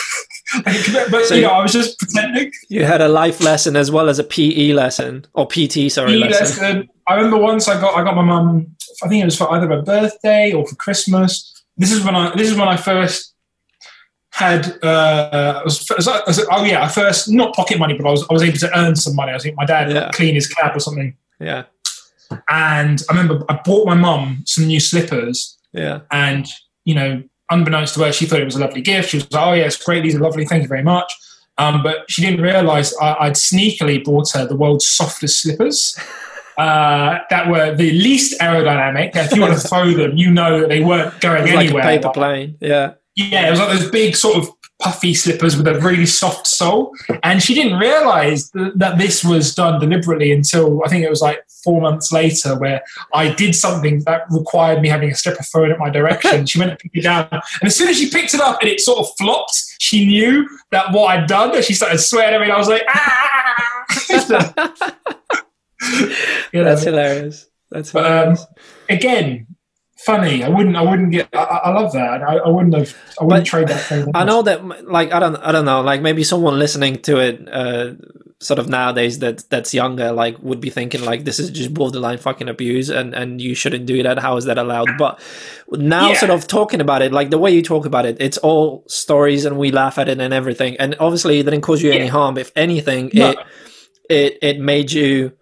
but 1.10 1.24
So 1.26 1.34
you 1.34 1.42
know, 1.42 1.50
I 1.50 1.62
was 1.62 1.72
just 1.72 1.98
pretending. 1.98 2.52
You 2.68 2.84
had 2.84 3.00
a 3.00 3.08
life 3.08 3.40
lesson 3.40 3.76
as 3.76 3.90
well 3.90 4.08
as 4.08 4.18
a 4.18 4.24
PE 4.24 4.72
lesson 4.72 5.24
or 5.34 5.46
PT, 5.46 5.90
sorry, 5.90 6.12
PE 6.12 6.28
lesson. 6.28 6.62
lesson. 6.62 6.88
I 7.06 7.14
remember 7.14 7.38
once 7.38 7.68
I 7.68 7.80
got 7.80 7.96
I 7.96 8.04
got 8.04 8.14
my 8.16 8.22
mum. 8.22 8.66
I 9.02 9.08
think 9.08 9.22
it 9.22 9.24
was 9.24 9.36
for 9.36 9.50
either 9.52 9.66
my 9.68 9.80
birthday 9.80 10.52
or 10.52 10.66
for 10.66 10.74
Christmas. 10.76 11.48
This 11.76 11.90
is 11.92 12.04
when 12.04 12.14
I 12.14 12.34
this 12.36 12.48
is 12.50 12.56
when 12.56 12.68
I 12.68 12.76
first 12.76 13.34
had. 14.30 14.66
Uh, 14.82 15.60
I 15.60 15.64
was, 15.64 15.86
was 15.96 16.08
I- 16.08 16.22
was 16.26 16.46
oh 16.50 16.64
yeah, 16.64 16.82
I 16.84 16.88
first 16.88 17.30
not 17.30 17.54
pocket 17.54 17.78
money, 17.78 17.94
but 17.96 18.06
I 18.06 18.10
was 18.10 18.26
I 18.28 18.32
was 18.32 18.42
able 18.42 18.58
to 18.58 18.78
earn 18.78 18.94
some 18.96 19.16
money. 19.16 19.32
I 19.32 19.38
think 19.38 19.56
my 19.56 19.64
dad 19.64 19.90
Yeah. 19.90 20.10
clean 20.12 20.34
his 20.34 20.46
cab 20.46 20.76
or 20.76 20.80
something. 20.80 21.16
Yeah, 21.40 21.64
And 22.48 23.02
I 23.10 23.16
remember 23.16 23.44
I 23.48 23.60
bought 23.64 23.84
my 23.86 23.94
mum 23.94 24.42
some 24.46 24.66
new 24.66 24.78
slippers, 24.78 25.58
yeah, 25.72 26.00
and 26.12 26.46
you 26.84 26.94
know, 26.94 27.22
unbeknownst 27.52 27.94
to 27.94 28.04
her, 28.04 28.12
she 28.12 28.26
thought 28.26 28.40
it 28.40 28.44
was 28.44 28.56
a 28.56 28.60
lovely 28.60 28.80
gift. 28.80 29.10
She 29.10 29.18
was 29.18 29.30
like, 29.32 29.46
"Oh 29.46 29.52
it's 29.52 29.82
great. 29.82 30.02
These 30.02 30.16
are 30.16 30.20
lovely. 30.20 30.44
Thank 30.44 30.62
you 30.62 30.68
very 30.68 30.82
much." 30.82 31.12
Um, 31.58 31.82
but 31.82 32.10
she 32.10 32.22
didn't 32.22 32.40
realise 32.40 32.96
I, 33.00 33.14
I'd 33.20 33.34
sneakily 33.34 34.02
bought 34.02 34.30
her 34.32 34.46
the 34.46 34.56
world's 34.56 34.88
softest 34.88 35.42
slippers. 35.42 35.98
Uh, 36.58 37.18
that 37.30 37.48
were 37.48 37.74
the 37.74 37.90
least 37.92 38.38
aerodynamic. 38.38 39.16
If 39.16 39.34
you 39.34 39.40
want 39.40 39.54
to 39.58 39.66
throw 39.66 39.90
them, 39.92 40.18
you 40.18 40.30
know 40.30 40.60
that 40.60 40.68
they 40.68 40.84
weren't 40.84 41.18
going 41.18 41.44
like 41.44 41.54
a 41.54 41.56
anywhere. 41.56 41.82
paper 41.82 42.10
plane. 42.10 42.58
Yeah, 42.60 42.92
yeah, 43.16 43.48
it 43.48 43.50
was 43.50 43.58
like 43.58 43.78
those 43.78 43.90
big 43.90 44.14
sort 44.14 44.36
of 44.36 44.50
puffy 44.82 45.14
slippers 45.14 45.56
with 45.56 45.66
a 45.66 45.80
really 45.80 46.06
soft 46.06 46.46
sole. 46.46 46.92
And 47.22 47.42
she 47.42 47.54
didn't 47.54 47.78
realize 47.78 48.50
th- 48.50 48.72
that 48.76 48.98
this 48.98 49.24
was 49.24 49.54
done 49.54 49.80
deliberately 49.80 50.32
until 50.32 50.84
I 50.84 50.88
think 50.88 51.04
it 51.04 51.10
was 51.10 51.22
like 51.22 51.42
four 51.62 51.80
months 51.80 52.12
later, 52.12 52.58
where 52.58 52.82
I 53.14 53.32
did 53.32 53.54
something 53.54 54.02
that 54.04 54.22
required 54.30 54.80
me 54.82 54.88
having 54.88 55.10
a 55.10 55.14
slipper 55.14 55.42
thrown 55.42 55.70
at 55.72 55.78
my 55.78 55.90
direction. 55.90 56.46
she 56.50 56.58
went 56.58 56.70
to 56.72 56.76
pick 56.76 56.92
it 56.94 57.02
down. 57.02 57.28
And 57.30 57.42
as 57.64 57.76
soon 57.76 57.88
as 57.88 57.98
she 57.98 58.10
picked 58.10 58.34
it 58.34 58.40
up 58.40 58.60
and 58.60 58.70
it 58.70 58.80
sort 58.80 58.98
of 58.98 59.08
flopped, 59.18 59.54
she 59.78 60.06
knew 60.06 60.48
that 60.70 60.92
what 60.92 61.16
I'd 61.16 61.26
done. 61.26 61.54
And 61.54 61.64
she 61.64 61.74
started 61.74 61.98
swearing 61.98 62.34
at 62.34 62.40
me. 62.40 62.44
And 62.46 62.52
I 62.52 62.58
was 62.58 62.68
like, 62.68 62.82
ah! 62.88 63.38
You 66.52 66.60
know, 66.60 66.64
that's 66.64 66.82
hilarious. 66.84 67.46
That's 67.70 67.90
But, 67.92 68.04
um, 68.04 68.12
hilarious. 68.36 68.46
again, 68.88 69.46
funny. 70.04 70.42
I 70.44 70.48
wouldn't. 70.48 70.76
I 70.76 70.82
wouldn't 70.82 71.10
get. 71.12 71.28
I, 71.32 71.38
I 71.64 71.70
love 71.70 71.92
that. 71.92 72.22
I, 72.22 72.36
I 72.36 72.48
wouldn't 72.48 72.74
have. 72.74 72.94
I 73.20 73.24
wouldn't 73.24 73.44
But 73.44 73.46
trade 73.46 73.68
that 73.68 73.80
thing. 73.84 74.06
I 74.14 74.24
know 74.24 74.42
that, 74.42 74.86
like, 74.88 75.12
I 75.12 75.18
don't, 75.20 75.36
I 75.36 75.52
don't 75.52 75.64
know, 75.64 75.80
like, 75.82 76.02
maybe 76.02 76.24
someone 76.24 76.58
listening 76.58 77.00
to 77.02 77.18
it, 77.18 77.48
uh, 77.52 77.92
sort 78.40 78.58
of 78.58 78.68
nowadays 78.68 79.20
that 79.20 79.48
that's 79.50 79.72
younger, 79.72 80.10
like, 80.10 80.36
would 80.42 80.60
be 80.60 80.68
thinking 80.70 81.04
like, 81.04 81.24
this 81.24 81.38
is 81.38 81.50
just 81.50 81.72
borderline 81.72 82.18
fucking 82.18 82.48
abuse, 82.48 82.88
and 82.90 83.14
and 83.14 83.40
you 83.40 83.54
shouldn't 83.54 83.86
do 83.86 84.02
that. 84.02 84.18
How 84.18 84.36
is 84.36 84.46
that 84.46 84.58
allowed? 84.58 84.88
But 84.98 85.20
now, 85.70 86.08
Yeah. 86.08 86.14
sort 86.14 86.30
of 86.32 86.46
talking 86.48 86.80
about 86.80 87.02
it, 87.02 87.12
like 87.12 87.30
the 87.30 87.38
way 87.38 87.52
you 87.52 87.62
talk 87.62 87.86
about 87.86 88.04
it, 88.04 88.16
it's 88.20 88.38
all 88.38 88.84
stories, 88.88 89.44
and 89.44 89.56
we 89.58 89.70
laugh 89.70 89.98
at 89.98 90.08
it 90.08 90.20
and 90.20 90.34
everything, 90.34 90.76
and 90.78 90.96
obviously 90.98 91.38
it 91.38 91.44
didn't 91.44 91.60
cause 91.62 91.82
you 91.82 91.92
any 91.92 92.08
harm. 92.08 92.36
If 92.38 92.50
anything, 92.56 93.10
No. 93.14 93.30
it 93.30 93.38
it 94.10 94.38
it 94.42 94.58
made 94.60 94.90
you. 94.90 95.32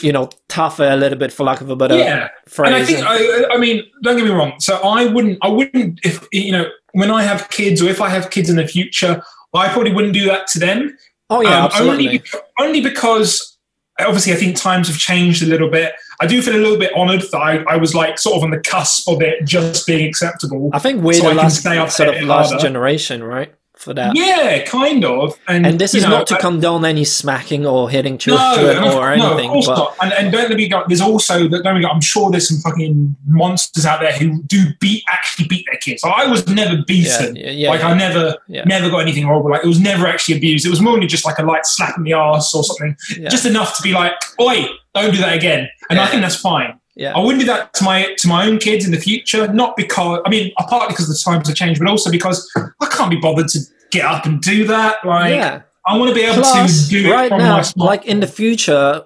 You 0.00 0.12
know, 0.12 0.30
tougher 0.48 0.84
a 0.84 0.96
little 0.96 1.18
bit, 1.18 1.32
for 1.32 1.44
lack 1.44 1.60
of 1.60 1.70
a 1.70 1.76
better 1.76 1.96
yeah. 1.96 2.28
phrase. 2.46 2.72
And 2.72 2.76
I 2.76 2.84
think, 2.84 3.06
I, 3.06 3.54
I 3.54 3.56
mean, 3.58 3.84
don't 4.02 4.16
get 4.16 4.24
me 4.24 4.30
wrong. 4.30 4.58
So 4.58 4.76
I 4.76 5.06
wouldn't, 5.06 5.38
I 5.42 5.48
wouldn't, 5.48 6.00
if 6.04 6.26
you 6.32 6.52
know, 6.52 6.66
when 6.92 7.10
I 7.10 7.22
have 7.22 7.50
kids 7.50 7.82
or 7.82 7.88
if 7.88 8.00
I 8.00 8.08
have 8.08 8.30
kids 8.30 8.50
in 8.50 8.56
the 8.56 8.66
future, 8.66 9.22
I 9.54 9.68
probably 9.68 9.92
wouldn't 9.92 10.14
do 10.14 10.26
that 10.26 10.46
to 10.48 10.58
them. 10.58 10.96
oh 11.30 11.40
yeah, 11.40 11.58
Um, 11.58 11.64
absolutely. 11.66 12.08
Only, 12.08 12.22
only 12.60 12.80
because 12.80 13.54
obviously 14.00 14.32
I 14.32 14.36
think 14.36 14.56
times 14.56 14.88
have 14.88 14.98
changed 14.98 15.42
a 15.42 15.46
little 15.46 15.70
bit. 15.70 15.94
I 16.20 16.26
do 16.26 16.42
feel 16.42 16.56
a 16.56 16.58
little 16.58 16.78
bit 16.78 16.92
honoured 16.94 17.22
that 17.22 17.38
I, 17.38 17.62
I 17.68 17.76
was 17.76 17.94
like 17.94 18.18
sort 18.18 18.36
of 18.36 18.42
on 18.42 18.50
the 18.50 18.60
cusp 18.60 19.08
of 19.08 19.22
it 19.22 19.44
just 19.44 19.86
being 19.86 20.06
acceptable. 20.08 20.70
I 20.72 20.78
think 20.78 21.02
we're 21.02 21.14
so 21.14 21.24
the 21.24 21.30
I 21.30 21.32
last 21.34 21.62
sort 21.96 22.08
of 22.08 22.22
last 22.22 22.50
harder. 22.50 22.62
generation, 22.62 23.22
right? 23.22 23.54
For 23.84 23.92
that. 23.94 24.16
Yeah, 24.16 24.64
kind 24.64 25.04
of. 25.04 25.38
And, 25.46 25.66
And 25.66 25.78
this 25.78 25.94
is 25.94 26.04
know, 26.04 26.08
not 26.10 26.26
to 26.28 26.36
I- 26.36 26.40
condone 26.40 26.86
any 26.86 27.04
smacking 27.04 27.66
or 27.66 27.90
hitting 27.90 28.14
No, 28.14 28.18
children 28.18 28.76
and 28.78 28.86
or 28.86 29.14
no, 29.16 29.32
anything, 29.36 29.50
of 29.50 29.52
course 29.52 29.66
but 29.66 29.76
not. 29.76 29.96
And, 30.02 30.12
and 30.14 30.32
don't 30.32 30.48
let 30.48 30.56
me 30.56 30.68
go. 30.68 30.84
There's 30.88 31.02
also 31.02 31.48
that. 31.48 31.62
Don't 31.62 31.82
go, 31.82 31.88
I'm 31.88 32.00
sure 32.00 32.30
there's 32.30 32.48
some 32.48 32.58
fucking 32.58 33.14
monsters 33.26 33.84
out 33.84 34.00
there 34.00 34.12
who 34.12 34.42
do 34.44 34.64
beat 34.80 35.04
actually 35.12 35.48
beat 35.48 35.66
their 35.70 35.78
kids. 35.80 36.02
I 36.02 36.26
was 36.26 36.46
never 36.48 36.82
beaten. 36.86 37.36
yeah, 37.36 37.50
yeah, 37.50 37.68
like 37.68 37.84
I 37.84 37.92
never, 37.94 38.36
yeah. 38.48 38.64
never 38.64 38.88
got 38.88 39.00
anything 39.00 39.24
horrible. 39.24 39.50
Like 39.50 39.64
it 39.64 39.68
was 39.68 39.80
never 39.80 40.06
actually 40.06 40.36
abused. 40.38 40.64
It 40.64 40.70
was 40.70 40.80
more 40.80 40.98
than 40.98 41.06
just 41.06 41.26
like 41.26 41.38
a 41.38 41.42
light 41.42 41.66
slap 41.66 41.98
in 41.98 42.04
the 42.04 42.14
ass 42.14 42.54
or 42.54 42.64
something, 42.64 42.96
yeah, 43.18 43.28
just 43.28 43.44
enough 43.44 43.76
to 43.76 43.82
be 43.82 43.92
like, 43.92 44.12
"Oi, 44.40 44.66
don't 44.94 45.12
do 45.12 45.18
that 45.18 45.36
again." 45.36 45.68
And 45.90 45.98
I 46.00 46.06
think 46.06 46.22
that's 46.22 46.36
fine. 46.36 46.80
yeah. 46.96 47.12
I 47.14 47.18
wouldn't 47.20 47.40
do 47.40 47.46
that 47.46 47.74
to 47.74 47.84
my 47.84 48.14
to 48.18 48.28
my 48.28 48.46
own 48.46 48.58
kids 48.58 48.86
in 48.86 48.92
the 48.92 49.00
future. 49.00 49.46
Not 49.52 49.76
because 49.76 50.20
I 50.24 50.30
mean, 50.30 50.52
partly 50.68 50.88
because 50.94 51.08
the 51.08 51.20
times 51.30 51.48
have 51.48 51.56
changed, 51.56 51.80
but 51.80 51.88
also 51.90 52.10
because 52.10 52.48
I 52.80 52.86
can't 52.86 53.10
be 53.10 53.16
bothered 53.16 53.48
to 53.48 53.58
get 53.94 54.04
up 54.04 54.26
and 54.26 54.40
do 54.40 54.66
that. 54.66 55.04
Like 55.04 55.34
yeah. 55.34 55.62
I 55.86 55.96
want 55.96 56.10
to 56.10 56.14
be 56.14 56.22
able 56.22 56.42
Plus, 56.42 56.84
to 56.84 56.90
do 56.90 57.08
it 57.08 57.12
right 57.12 57.30
now, 57.30 57.62
like 57.76 58.04
in 58.06 58.20
the 58.20 58.26
future, 58.26 59.04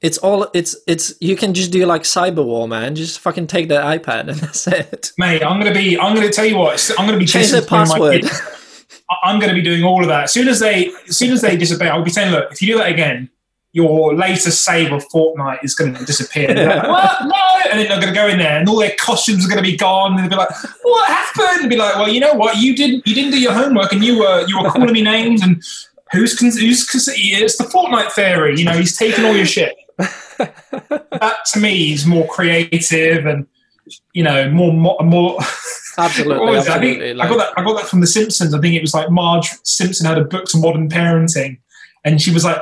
it's 0.00 0.18
all 0.18 0.48
it's 0.54 0.76
it's 0.86 1.14
you 1.20 1.36
can 1.36 1.54
just 1.54 1.70
do 1.70 1.84
like 1.86 2.02
cyber 2.02 2.44
war, 2.44 2.68
man. 2.68 2.94
Just 2.94 3.20
fucking 3.20 3.46
take 3.46 3.68
the 3.68 3.76
iPad 3.76 4.28
and 4.28 4.30
that's 4.40 4.66
it. 4.66 5.12
Mate, 5.18 5.42
I'm 5.44 5.60
gonna 5.60 5.74
be. 5.74 5.98
I'm 5.98 6.14
gonna 6.14 6.30
tell 6.30 6.46
you 6.46 6.56
what. 6.56 6.90
I'm 6.98 7.06
gonna 7.06 7.18
be 7.18 7.26
Change 7.26 7.50
the 7.50 7.62
password. 7.62 8.24
I'm 9.22 9.40
gonna 9.40 9.54
be 9.54 9.62
doing 9.62 9.82
all 9.82 10.02
of 10.02 10.08
that. 10.08 10.24
As 10.24 10.32
soon 10.32 10.48
as 10.48 10.60
they, 10.60 10.92
as 11.08 11.16
soon 11.16 11.32
as 11.32 11.40
they 11.40 11.56
disobey, 11.56 11.88
I'll 11.88 12.04
be 12.04 12.10
saying, 12.10 12.30
look, 12.30 12.52
if 12.52 12.62
you 12.62 12.74
do 12.74 12.78
that 12.78 12.90
again, 12.90 13.28
your 13.72 14.14
latest 14.14 14.64
save 14.64 14.92
of 14.92 15.06
Fortnite 15.08 15.62
is 15.62 15.74
going 15.74 15.94
to 15.94 16.04
disappear. 16.04 16.50
And 16.50 16.58
like, 16.58 16.82
what? 16.88 17.22
No, 17.22 17.70
and 17.70 17.80
then 17.80 17.88
they're 17.88 18.00
going 18.00 18.12
to 18.12 18.20
go 18.20 18.28
in 18.28 18.38
there, 18.38 18.58
and 18.58 18.68
all 18.68 18.78
their 18.78 18.94
costumes 18.98 19.44
are 19.44 19.48
going 19.48 19.62
to 19.62 19.70
be 19.70 19.76
gone. 19.76 20.12
And 20.12 20.20
they'll 20.20 20.28
be 20.28 20.36
like, 20.36 20.50
what 20.82 21.08
happened? 21.08 21.60
And 21.60 21.70
be 21.70 21.76
like, 21.76 21.94
well, 21.96 22.08
you 22.08 22.20
know 22.20 22.34
what? 22.34 22.56
You 22.56 22.74
didn't. 22.76 23.06
You 23.06 23.14
didn't 23.14 23.32
do 23.32 23.40
your 23.40 23.52
homework, 23.52 23.92
and 23.92 24.04
you 24.04 24.18
were 24.18 24.46
you 24.46 24.60
were 24.60 24.70
calling 24.70 24.92
me 24.92 25.02
names 25.02 25.42
and. 25.42 25.62
Who's, 26.12 26.36
who's 26.40 26.56
it's 26.58 27.56
the 27.56 27.62
Fortnite 27.72 28.10
theory, 28.10 28.58
you 28.58 28.64
know, 28.64 28.72
he's 28.72 28.98
taking 28.98 29.24
all 29.24 29.32
your 29.32 29.46
shit. 29.46 29.76
that 29.96 31.36
to 31.52 31.60
me 31.60 31.92
is 31.92 32.04
more 32.04 32.26
creative 32.26 33.26
and 33.26 33.46
you 34.12 34.24
know 34.24 34.50
more 34.50 34.72
more, 34.72 34.98
more 35.04 35.38
Absolutely, 35.98 36.54
it? 36.54 36.68
I 36.68 36.78
think 36.78 37.00
absolutely. 37.00 37.20
I 37.20 37.28
got 37.28 37.36
that 37.38 37.58
I 37.58 37.64
got 37.64 37.76
that 37.80 37.88
from 37.88 38.00
The 38.00 38.06
Simpsons. 38.06 38.54
I 38.54 38.60
think 38.60 38.74
it 38.74 38.80
was 38.80 38.94
like 38.94 39.10
Marge 39.10 39.50
Simpson 39.64 40.06
had 40.06 40.18
a 40.18 40.24
book 40.24 40.46
to 40.46 40.58
modern 40.58 40.88
parenting, 40.88 41.58
and 42.04 42.20
she 42.20 42.32
was 42.32 42.44
like, 42.44 42.58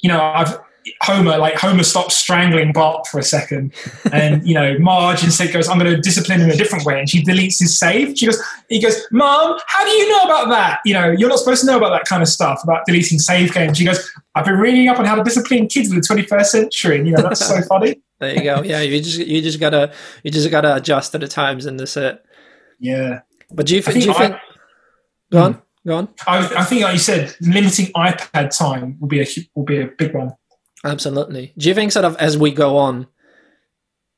you 0.00 0.08
know, 0.08 0.20
I've 0.20 0.58
Homer 1.00 1.38
like 1.38 1.54
Homer 1.54 1.82
stops 1.82 2.14
strangling 2.14 2.70
Bart 2.72 3.06
for 3.06 3.18
a 3.18 3.22
second, 3.22 3.72
and 4.12 4.46
you 4.46 4.52
know 4.54 4.78
Marge 4.78 5.24
instead 5.24 5.50
goes, 5.50 5.66
I'm 5.66 5.78
going 5.78 5.90
to 5.90 5.98
discipline 6.00 6.42
in 6.42 6.50
a 6.50 6.56
different 6.56 6.84
way, 6.84 6.98
and 6.98 7.08
she 7.08 7.22
deletes 7.24 7.58
his 7.58 7.78
save. 7.78 8.18
She 8.18 8.26
goes, 8.26 8.38
he 8.68 8.82
goes, 8.82 9.00
Mom, 9.10 9.58
how 9.66 9.84
do 9.84 9.90
you 9.90 10.08
know 10.10 10.22
about 10.24 10.48
that? 10.50 10.80
You 10.84 10.92
know, 10.92 11.10
you're 11.10 11.30
not 11.30 11.38
supposed 11.38 11.62
to 11.62 11.66
know 11.66 11.78
about 11.78 11.90
that 11.90 12.04
kind 12.04 12.22
of 12.22 12.28
stuff 12.28 12.60
about 12.62 12.84
deleting 12.84 13.18
save 13.18 13.54
games. 13.54 13.78
She 13.78 13.84
goes, 13.86 14.10
I've 14.34 14.44
been 14.44 14.58
reading 14.58 14.88
up 14.88 14.98
on 14.98 15.06
how 15.06 15.14
to 15.14 15.22
discipline 15.24 15.68
kids 15.68 15.88
in 15.90 15.96
the 15.96 16.02
21st 16.02 16.44
century, 16.46 16.98
and 16.98 17.06
you 17.08 17.14
know 17.14 17.22
that's 17.22 17.46
so 17.46 17.62
funny. 17.68 18.02
there 18.18 18.34
you 18.34 18.42
go. 18.42 18.62
Yeah, 18.62 18.80
you 18.82 19.00
just 19.00 19.18
you 19.18 19.40
just 19.40 19.58
gotta 19.60 19.90
you 20.22 20.30
just 20.30 20.50
gotta 20.50 20.76
adjust 20.76 21.12
to 21.12 21.18
the 21.18 21.28
times 21.28 21.64
and 21.64 21.80
that's 21.80 21.96
it. 21.96 22.22
Yeah. 22.78 23.20
But 23.50 23.66
do 23.66 23.74
you, 23.76 23.78
I 23.86 23.90
thi- 23.90 24.00
do 24.00 24.06
you 24.06 24.12
I- 24.12 24.18
think? 24.18 24.36
Go 25.32 25.38
on, 25.42 25.52
hmm. 25.54 25.60
Go 25.86 25.96
on. 25.96 26.08
I, 26.26 26.38
I 26.56 26.64
think, 26.64 26.82
like 26.82 26.94
you 26.94 26.98
said, 26.98 27.34
limiting 27.40 27.86
iPad 27.96 28.56
time 28.56 28.96
will 29.00 29.08
be 29.08 29.20
a 29.22 29.26
will 29.54 29.64
be 29.64 29.80
a 29.80 29.86
big 29.86 30.14
one. 30.14 30.32
Absolutely. 30.84 31.52
Do 31.56 31.68
you 31.68 31.74
think 31.74 31.92
sort 31.92 32.04
of 32.04 32.16
as 32.16 32.36
we 32.36 32.50
go 32.52 32.76
on, 32.76 33.06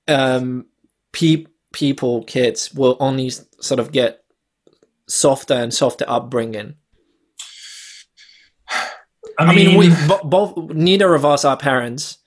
um, 0.09 0.67
pe- 1.13 1.47
people, 1.73 2.25
kids 2.25 2.73
will 2.75 2.97
only 3.01 3.31
sort 3.31 3.79
of 3.81 3.93
get 3.93 4.25
softer 5.09 5.55
and 5.55 5.73
softer 5.73 6.05
upbringing? 6.09 6.75
I 9.39 9.55
mean, 9.55 9.77
we 9.77 9.91
bo- 10.09 10.25
both 10.25 10.57
neither 10.71 11.15
of 11.15 11.25
us 11.25 11.45
are 11.45 11.57
parents. 11.57 12.19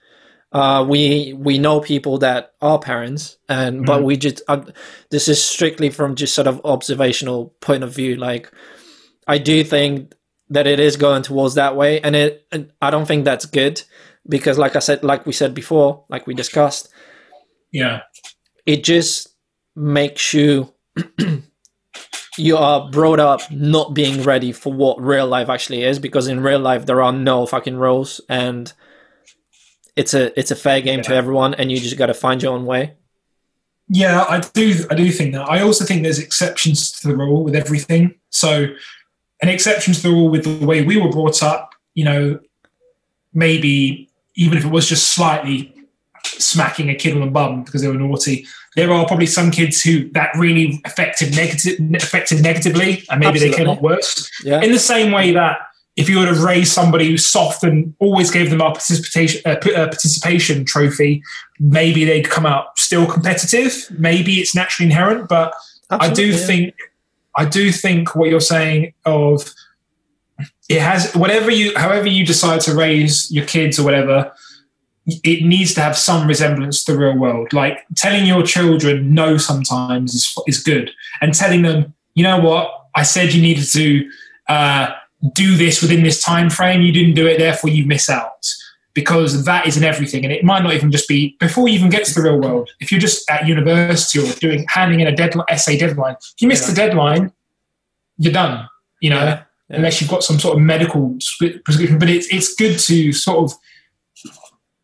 Uh, 0.52 0.86
we 0.88 1.34
we 1.34 1.58
know 1.60 1.80
people 1.80 2.17
that 2.19 2.54
are 2.62 2.80
parents, 2.80 3.38
and 3.47 3.86
but 3.86 4.02
Mhm. 4.02 4.06
we 4.06 4.17
just 4.17 4.41
uh, 4.47 4.62
this 5.12 5.28
is 5.28 5.43
strictly 5.43 5.89
from 5.89 6.15
just 6.15 6.34
sort 6.34 6.47
of 6.47 6.62
observational 6.63 7.54
point 7.62 7.84
of 7.84 7.93
view. 7.93 8.15
Like, 8.15 8.52
I 9.30 9.38
do 9.38 9.63
think 9.63 10.15
that 10.50 10.65
it 10.65 10.80
is 10.80 10.98
going 10.98 11.22
towards 11.22 11.54
that 11.54 11.76
way, 11.76 12.02
and 12.02 12.15
it 12.15 12.48
and 12.52 12.72
I 12.82 12.89
don't 12.89 13.06
think 13.06 13.26
that's 13.26 13.46
good 13.46 13.84
because, 14.28 14.58
like 14.58 14.76
I 14.76 14.80
said, 14.80 15.04
like 15.04 15.28
we 15.28 15.34
said 15.34 15.54
before, 15.54 16.04
like 16.10 16.26
we 16.26 16.34
discussed, 16.34 16.89
yeah, 17.72 18.02
it 18.65 18.84
just 18.84 19.30
makes 19.76 20.34
you 20.34 20.74
you 22.39 22.58
are 22.58 22.89
brought 22.89 23.20
up 23.20 23.42
not 23.52 23.94
being 23.94 24.24
ready 24.24 24.52
for 24.52 24.74
what 24.74 25.00
real 25.00 25.28
life 25.28 25.48
actually 25.48 25.84
is 25.84 26.00
because 26.00 26.28
in 26.28 26.42
real 26.42 26.60
life 26.60 26.88
there 26.88 27.02
are 27.02 27.13
no 27.13 27.46
fucking 27.46 27.78
rules 27.78 28.20
and 28.28 28.74
it's 29.96 30.15
a 30.15 30.38
it's 30.38 30.52
a 30.52 30.56
fair 30.56 30.82
game 30.82 31.02
to 31.04 31.13
everyone 31.13 31.54
and 31.54 31.72
you 31.72 31.80
just 31.80 31.98
got 31.98 32.08
to 32.08 32.13
find 32.13 32.42
your 32.42 32.54
own 32.54 32.65
way 32.65 32.96
yeah. 33.89 34.24
I 34.30 34.39
do. 34.39 34.86
I 34.89 34.96
do 34.96 35.12
think 35.12 35.34
that. 35.34 35.50
I 35.50 35.62
also 35.62 35.84
think 35.84 36.04
there's 36.04 36.20
exceptions 36.20 36.92
to 37.00 37.08
the 37.08 37.18
rule 37.18 37.44
with 37.44 37.56
everything. 37.56 38.13
So, 38.30 38.68
an 39.41 39.49
exception 39.49 39.93
to 39.93 40.02
the 40.02 40.10
rule 40.10 40.30
with 40.30 40.43
the 40.43 40.65
way 40.65 40.84
we 40.84 40.97
were 40.97 41.10
brought 41.10 41.41
up. 41.43 41.73
You 41.93 42.06
know, 42.06 42.39
maybe 43.34 44.10
even 44.36 44.58
if 44.58 44.65
it 44.65 44.71
was 44.71 44.88
just 44.88 45.13
slightly 45.13 45.73
smacking 46.23 46.89
a 46.89 46.95
kid 46.95 47.13
on 47.13 47.21
the 47.21 47.32
bum 47.32 47.63
because 47.63 47.82
they 47.82 47.88
were 47.88 47.93
naughty, 47.93 48.45
there 48.75 48.91
are 48.91 49.06
probably 49.08 49.25
some 49.25 49.52
kids 49.52 49.82
who 49.82 50.10
that 50.12 50.30
really 50.38 50.82
affected 50.86 51.36
negative 51.36 51.80
affected 51.95 52.41
negatively, 52.41 53.04
and 53.10 53.19
maybe 53.19 53.32
Absolutely. 53.32 53.49
they 53.49 53.56
came 53.56 53.69
up 53.69 53.82
worse. 53.82 54.30
Yeah. 54.43 54.62
In 54.62 54.71
the 54.71 54.80
same 54.80 55.12
way 55.12 55.32
that 55.34 55.60
if 55.95 56.08
you 56.08 56.17
would 56.19 56.30
have 56.30 56.43
raised 56.43 56.71
somebody 56.71 57.08
who's 57.08 57.25
soft 57.25 57.63
and 57.63 57.93
always 57.99 58.32
gave 58.32 58.49
them 58.49 58.62
a 58.62 58.71
participation 58.71 59.41
uh, 59.45 59.56
uh, 59.75 59.88
participation 59.88 60.63
trophy, 60.63 61.21
maybe 61.60 62.06
they'd 62.06 62.30
come 62.30 62.45
out 62.45 62.78
still 62.80 63.06
competitive. 63.06 63.88
Maybe 63.97 64.36
it's 64.36 64.56
naturally 64.56 64.89
inherent, 64.89 65.28
but 65.28 65.54
I 65.89 66.10
do 66.10 66.28
yeah. 66.28 66.38
think 66.38 66.75
I 67.39 67.45
do 67.45 67.71
think 67.71 68.15
what 68.17 68.30
you're 68.30 68.41
saying 68.41 68.93
of 69.06 69.54
it 70.67 70.82
has 70.82 71.15
whatever 71.15 71.49
you 71.49 71.71
however 71.78 72.08
you 72.08 72.25
decide 72.25 72.60
to 72.62 72.75
raise 72.75 73.32
your 73.32 73.45
kids 73.45 73.80
or 73.80 73.86
whatever 73.86 74.34
it 75.06 75.45
needs 75.45 75.73
to 75.73 75.82
have 75.82 75.97
some 75.97 76.28
resemblance 76.28 76.84
to 76.84 76.91
the 76.91 76.97
real 76.97 77.17
world. 77.17 77.54
Like 77.54 77.80
telling 77.95 78.28
your 78.28 78.43
children 78.43 79.13
no 79.13 79.38
sometimes 79.38 80.13
is, 80.13 80.38
is 80.47 80.62
good. 80.62 80.91
And 81.21 81.34
telling 81.34 81.62
them 81.62 81.93
you 82.13 82.23
know 82.23 82.39
what? 82.41 82.88
I 82.93 83.04
said 83.04 83.34
you 83.34 83.41
needed 83.41 83.71
to 83.71 84.10
uh, 84.49 84.89
do 85.34 85.56
this 85.56 85.82
within 85.82 86.04
this 86.04 86.21
time 86.21 86.49
frame. 86.49 86.82
You 86.82 86.91
didn't 86.91 87.15
do 87.15 87.25
it 87.25 87.38
therefore 87.38 87.69
you 87.69 87.86
miss 87.86 88.10
out 88.10 88.45
because 88.99 89.45
that 89.45 89.63
isn't 89.69 89.83
everything 89.83 90.21
and 90.25 90.33
it 90.33 90.43
might 90.43 90.62
not 90.63 90.73
even 90.73 90.91
just 90.91 91.07
be 91.07 91.35
before 91.39 91.67
you 91.67 91.75
even 91.75 91.89
get 91.89 92.03
to 92.05 92.13
the 92.13 92.21
real 92.27 92.39
world 92.45 92.69
if 92.81 92.91
you're 92.91 92.99
just 93.07 93.29
at 93.29 93.47
university 93.47 94.19
or 94.19 94.27
doing 94.45 94.65
handing 94.67 94.99
in 94.99 95.07
a 95.07 95.15
deadline 95.15 95.45
essay 95.49 95.77
deadline 95.77 96.15
if 96.35 96.41
you 96.41 96.47
miss 96.47 96.62
Yeah. 96.62 96.69
the 96.69 96.75
deadline 96.75 97.31
you're 98.17 98.33
done 98.33 98.67
you 98.99 99.09
know 99.09 99.23
Yeah, 99.23 99.43
yeah. 99.69 99.77
unless 99.77 100.01
you've 100.01 100.09
got 100.09 100.23
some 100.23 100.39
sort 100.39 100.55
of 100.57 100.62
medical 100.62 101.03
prescription 101.65 101.97
but 101.97 102.09
it's 102.09 102.27
it's 102.27 102.53
good 102.55 102.77
to 102.89 103.13
sort 103.13 103.39
of 103.45 103.57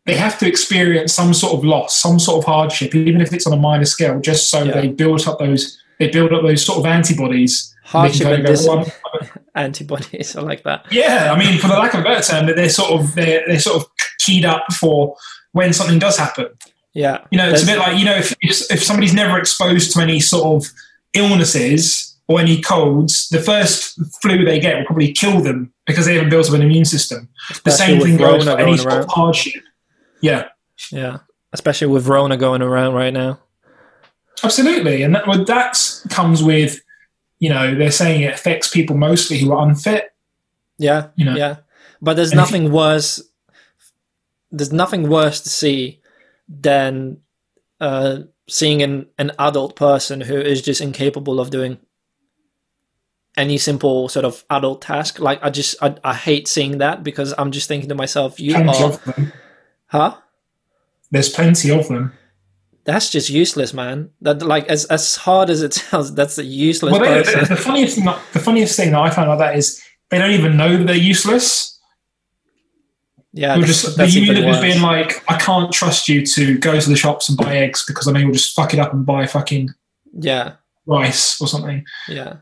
they 0.06 0.14
have 0.16 0.38
to 0.38 0.46
experience 0.46 1.12
some 1.12 1.34
sort 1.34 1.52
of 1.54 1.64
loss 1.64 1.96
some 2.00 2.18
sort 2.18 2.38
of 2.38 2.44
hardship 2.46 2.94
even 2.94 3.20
if 3.20 3.32
it's 3.34 3.46
on 3.46 3.52
a 3.52 3.60
minor 3.68 3.84
scale 3.84 4.18
just 4.20 4.48
so 4.50 4.64
they 4.64 4.88
build 4.88 5.26
up 5.28 5.38
those 5.38 5.78
they 5.98 6.08
build 6.08 6.32
up 6.32 6.42
those 6.42 6.64
sort 6.64 6.78
of 6.78 6.86
antibodies 6.86 7.74
Hardship 7.86 8.26
and 8.26 8.44
dis- 8.44 8.68
antibodies. 9.54 10.36
I 10.36 10.40
like 10.42 10.62
that. 10.64 10.86
yeah, 10.90 11.32
I 11.32 11.38
mean, 11.38 11.58
for 11.58 11.68
the 11.68 11.74
lack 11.74 11.94
of 11.94 12.00
a 12.00 12.02
better 12.02 12.22
term, 12.22 12.46
they're 12.46 12.68
sort 12.68 12.90
of 13.00 13.14
they're, 13.14 13.42
they're 13.46 13.60
sort 13.60 13.82
of 13.82 13.88
keyed 14.18 14.44
up 14.44 14.64
for 14.78 15.16
when 15.52 15.72
something 15.72 15.98
does 15.98 16.18
happen. 16.18 16.48
Yeah. 16.94 17.24
You 17.30 17.38
know, 17.38 17.48
it's 17.50 17.62
a 17.62 17.66
bit 17.66 17.78
like 17.78 17.98
you 17.98 18.04
know, 18.04 18.16
if, 18.16 18.34
if 18.42 18.82
somebody's 18.82 19.14
never 19.14 19.38
exposed 19.38 19.92
to 19.92 20.00
any 20.00 20.18
sort 20.20 20.44
of 20.64 20.70
illnesses 21.14 22.16
or 22.28 22.40
any 22.40 22.60
colds, 22.60 23.28
the 23.28 23.40
first 23.40 23.98
flu 24.20 24.44
they 24.44 24.58
get 24.58 24.76
will 24.78 24.84
probably 24.86 25.12
kill 25.12 25.40
them 25.40 25.72
because 25.86 26.06
they 26.06 26.14
haven't 26.14 26.30
built 26.30 26.48
up 26.48 26.54
an 26.54 26.62
immune 26.62 26.84
system. 26.84 27.28
The 27.64 27.70
same 27.70 28.00
thing 28.00 28.16
goes 28.16 28.44
for 28.44 28.58
any 28.58 28.76
sort 28.76 28.92
of 28.92 28.98
around. 29.00 29.10
hardship. 29.10 29.62
Yeah, 30.20 30.48
Yeah. 30.90 31.18
Especially 31.52 31.86
with 31.86 32.06
Rona 32.08 32.36
going 32.36 32.60
around 32.62 32.94
right 32.94 33.12
now. 33.12 33.38
absolutely, 34.42 35.02
and 35.02 35.14
that 35.14 35.26
well, 35.26 35.44
that 35.44 35.78
comes 36.10 36.42
with, 36.42 36.80
you 37.38 37.48
know, 37.50 37.74
they're 37.74 37.90
saying 37.90 38.22
it 38.22 38.34
affects 38.34 38.68
people 38.68 38.96
mostly 38.96 39.38
who 39.38 39.52
are 39.52 39.66
unfit. 39.68 40.12
Yeah. 40.78 41.08
You 41.16 41.24
know. 41.26 41.36
Yeah. 41.36 41.56
But 42.00 42.14
there's 42.14 42.32
And 42.32 42.38
nothing 42.38 42.72
worse. 42.72 43.22
There's 44.50 44.72
nothing 44.72 45.08
worse 45.08 45.40
to 45.40 45.48
see 45.48 46.00
than 46.48 47.18
uh, 47.80 48.20
seeing 48.48 48.82
an, 48.82 49.06
an 49.18 49.32
adult 49.38 49.76
person 49.76 50.20
who 50.20 50.36
is 50.36 50.62
just 50.62 50.80
incapable 50.80 51.40
of 51.40 51.50
doing 51.50 51.78
any 53.36 53.58
simple 53.58 54.08
sort 54.08 54.24
of 54.24 54.44
adult 54.48 54.80
task. 54.82 55.18
Like 55.18 55.40
I 55.42 55.50
just 55.50 55.76
I, 55.82 55.96
I 56.04 56.14
hate 56.14 56.48
seeing 56.48 56.78
that 56.78 57.02
because 57.02 57.34
I'm 57.36 57.50
just 57.50 57.68
thinking 57.68 57.88
to 57.90 57.94
myself, 57.94 58.40
you 58.40 58.54
Plenty 58.54 58.82
are 58.82 58.84
of 58.86 59.04
them. 59.04 59.32
huh? 59.86 60.16
There's 61.10 61.28
plenty 61.28 61.70
of 61.70 61.88
them. 61.88 62.12
That's 62.86 63.10
just 63.10 63.28
useless, 63.30 63.74
man. 63.74 64.10
That 64.22 64.42
like 64.42 64.66
as 64.68 64.84
as 64.86 65.16
hard 65.16 65.50
as 65.50 65.62
it 65.62 65.74
sounds, 65.80 66.14
that's 66.14 66.38
a 66.38 66.44
useless 66.44 66.92
Well, 66.92 67.00
they, 67.00 67.22
person. 67.22 67.44
the, 67.48 67.56
funniest 67.56 67.96
thing, 67.96 68.04
that, 68.04 68.20
the 68.32 68.38
funniest 68.38 68.76
thing 68.76 68.92
that 68.92 69.00
I 69.00 69.10
found 69.10 69.28
about 69.28 69.38
that 69.38 69.56
is 69.56 69.82
they 70.10 70.18
don't 70.18 70.30
even 70.30 70.56
know 70.56 70.76
that 70.76 70.84
they're 70.86 70.96
useless. 70.96 71.78
yeah, 73.32 73.56
that's, 73.56 73.66
just 73.66 73.96
that's 73.96 74.14
the 74.14 74.20
unit 74.20 74.44
worse. 74.46 74.60
being 74.60 74.80
like, 74.80 75.22
I 75.28 75.36
can't 75.36 75.72
trust 75.72 76.08
you 76.08 76.24
to 76.26 76.56
go 76.58 76.78
to 76.78 76.88
the 76.88 76.96
shops 76.96 77.28
and 77.28 77.36
buy 77.36 77.56
eggs 77.56 77.84
because 77.84 78.06
I 78.06 78.12
know 78.12 78.20
you'll 78.20 78.32
just 78.32 78.54
fuck 78.54 78.72
it 78.72 78.78
up 78.78 78.92
and 78.92 79.04
buy 79.04 79.26
fucking 79.26 79.70
yeah, 80.18 80.52
rice 80.86 81.40
or 81.40 81.48
something. 81.48 81.84
yeah, 82.08 82.36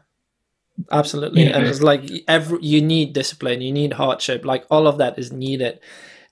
absolutely. 0.92 1.44
Yeah. 1.44 1.56
And 1.56 1.66
it's 1.66 1.82
like 1.82 2.02
every 2.28 2.58
you 2.60 2.82
need 2.82 3.14
discipline, 3.14 3.62
you 3.62 3.72
need 3.72 3.94
hardship. 3.94 4.44
Like 4.44 4.66
all 4.70 4.86
of 4.86 4.98
that 4.98 5.18
is 5.18 5.32
needed. 5.32 5.80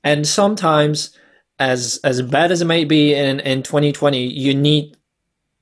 And 0.05 0.27
sometimes, 0.27 1.17
as 1.63 2.01
as 2.03 2.21
bad 2.23 2.51
as 2.51 2.61
it 2.61 2.67
may 2.67 2.85
be 2.85 3.15
in 3.15 3.41
in 3.41 3.63
2020, 3.63 4.27
you 4.27 4.55
need 4.55 4.97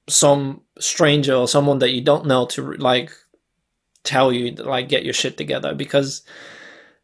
some 0.08 0.62
stranger 0.78 1.34
or 1.34 1.46
someone 1.46 1.78
that 1.80 1.90
you 1.90 2.00
don't 2.00 2.26
know 2.26 2.46
to 2.46 2.72
like 2.74 3.12
tell 4.02 4.32
you 4.32 4.52
like 4.52 4.88
get 4.88 5.04
your 5.04 5.12
shit 5.12 5.36
together 5.36 5.74
because 5.74 6.22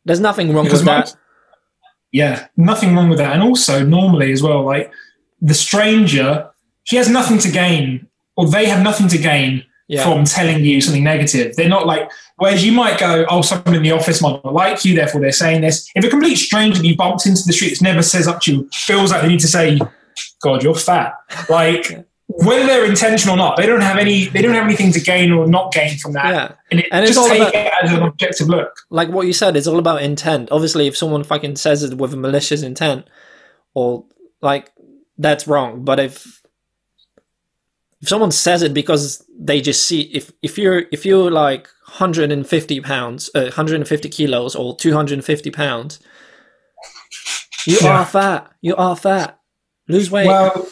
there's 0.07 0.21
nothing 0.21 0.55
wrong 0.55 0.65
Because 0.65 0.81
with 0.81 0.87
that. 0.87 1.15
Yeah, 2.11 2.47
nothing 2.57 2.95
wrong 2.95 3.11
with 3.11 3.19
that. 3.19 3.35
And 3.35 3.43
also, 3.43 3.85
normally 3.85 4.33
as 4.33 4.43
well, 4.43 4.65
like 4.65 4.91
the 5.43 5.55
stranger, 5.55 6.49
he 6.85 6.97
has 6.97 7.11
nothing 7.11 7.39
to 7.41 7.51
gain, 7.51 8.07
or 8.37 8.49
they 8.49 8.65
have 8.67 8.83
nothing 8.83 9.09
to 9.09 9.19
gain 9.19 9.65
Yeah, 9.89 10.03
from 10.03 10.25
telling 10.25 10.65
you 10.65 10.81
something 10.81 11.05
negative. 11.05 11.55
They're 11.55 11.69
not 11.69 11.87
like, 11.87 12.11
whereas 12.39 12.65
you 12.67 12.73
might 12.73 12.99
go, 12.99 13.25
oh, 13.31 13.41
someone 13.43 13.75
in 13.77 13.83
the 13.85 13.93
office 13.93 14.21
might 14.21 14.43
not 14.43 14.53
like 14.53 14.85
you, 14.85 14.97
therefore 14.97 15.21
they're 15.21 15.31
saying 15.31 15.61
this. 15.61 15.89
If 15.95 16.05
a 16.05 16.09
complete 16.09 16.35
stranger 16.37 16.83
you 16.83 16.97
bumped 16.97 17.25
into 17.25 17.43
the 17.47 17.53
street 17.53 17.69
that's 17.69 17.83
never 17.83 18.03
says 18.03 18.27
up 18.27 18.41
to 18.43 18.53
you 18.53 18.69
feels 18.73 19.13
like 19.13 19.23
they 19.23 19.29
need 19.29 19.39
to 19.41 19.47
say, 19.49 19.79
God, 20.43 20.65
you're 20.65 20.75
fat. 20.75 21.15
Like, 21.49 22.05
whether 22.27 22.67
they're 22.67 22.85
intentional 22.85 23.35
or 23.37 23.39
not, 23.39 23.57
they 23.57 23.65
don't 23.67 23.81
have 23.81 23.97
any, 23.99 24.27
they 24.27 24.43
don't 24.43 24.55
have 24.55 24.65
anything 24.65 24.91
to 24.91 25.01
gain 25.01 25.31
or 25.31 25.47
not 25.47 25.73
gain 25.73 25.97
from 25.99 26.15
that. 26.15 26.27
yeah. 26.35 26.53
And, 26.73 26.81
it, 26.81 26.87
And 26.91 27.05
it's 27.05 27.15
just 27.15 27.31
all 27.31 27.37
about- 27.37 27.55
it 27.55 27.73
as 27.81 27.93
an 27.93 28.03
objective 28.03 28.49
look. 28.49 28.73
like 28.91 29.09
what 29.09 29.29
you 29.29 29.33
said, 29.33 29.57
it's 29.57 29.69
all 29.69 29.79
about 29.79 30.03
intent. 30.03 30.49
Obviously, 30.51 30.89
if 30.89 30.97
someone 30.97 31.23
fucking 31.23 31.55
says 31.55 31.85
it 31.85 31.97
with 31.97 32.13
a 32.13 32.17
malicious 32.17 32.63
intent, 32.63 33.07
or 33.73 34.05
like 34.43 34.73
that's 35.17 35.47
wrong. 35.47 35.85
But 35.85 36.01
if 36.01 36.43
if 38.03 38.09
someone 38.09 38.31
says 38.33 38.63
it 38.63 38.75
because 38.75 39.25
they 39.39 39.61
just 39.61 39.87
see 39.87 40.03
if 40.03 40.31
if 40.43 40.59
you're 40.59 40.85
if 40.93 41.07
you're 41.07 41.31
like 41.31 41.69
150 41.87 42.81
pounds, 42.81 43.31
uh, 43.35 43.43
150 43.43 44.09
kilos, 44.09 44.55
or 44.55 44.77
250 44.77 45.51
pounds, 45.51 46.01
you 47.67 47.79
Yeah. 47.81 48.01
are 48.01 48.05
fat. 48.07 48.51
You 48.61 48.77
are 48.77 48.97
fat. 48.97 49.39
Lose 49.89 50.11
weight. 50.11 50.27
Well, 50.27 50.69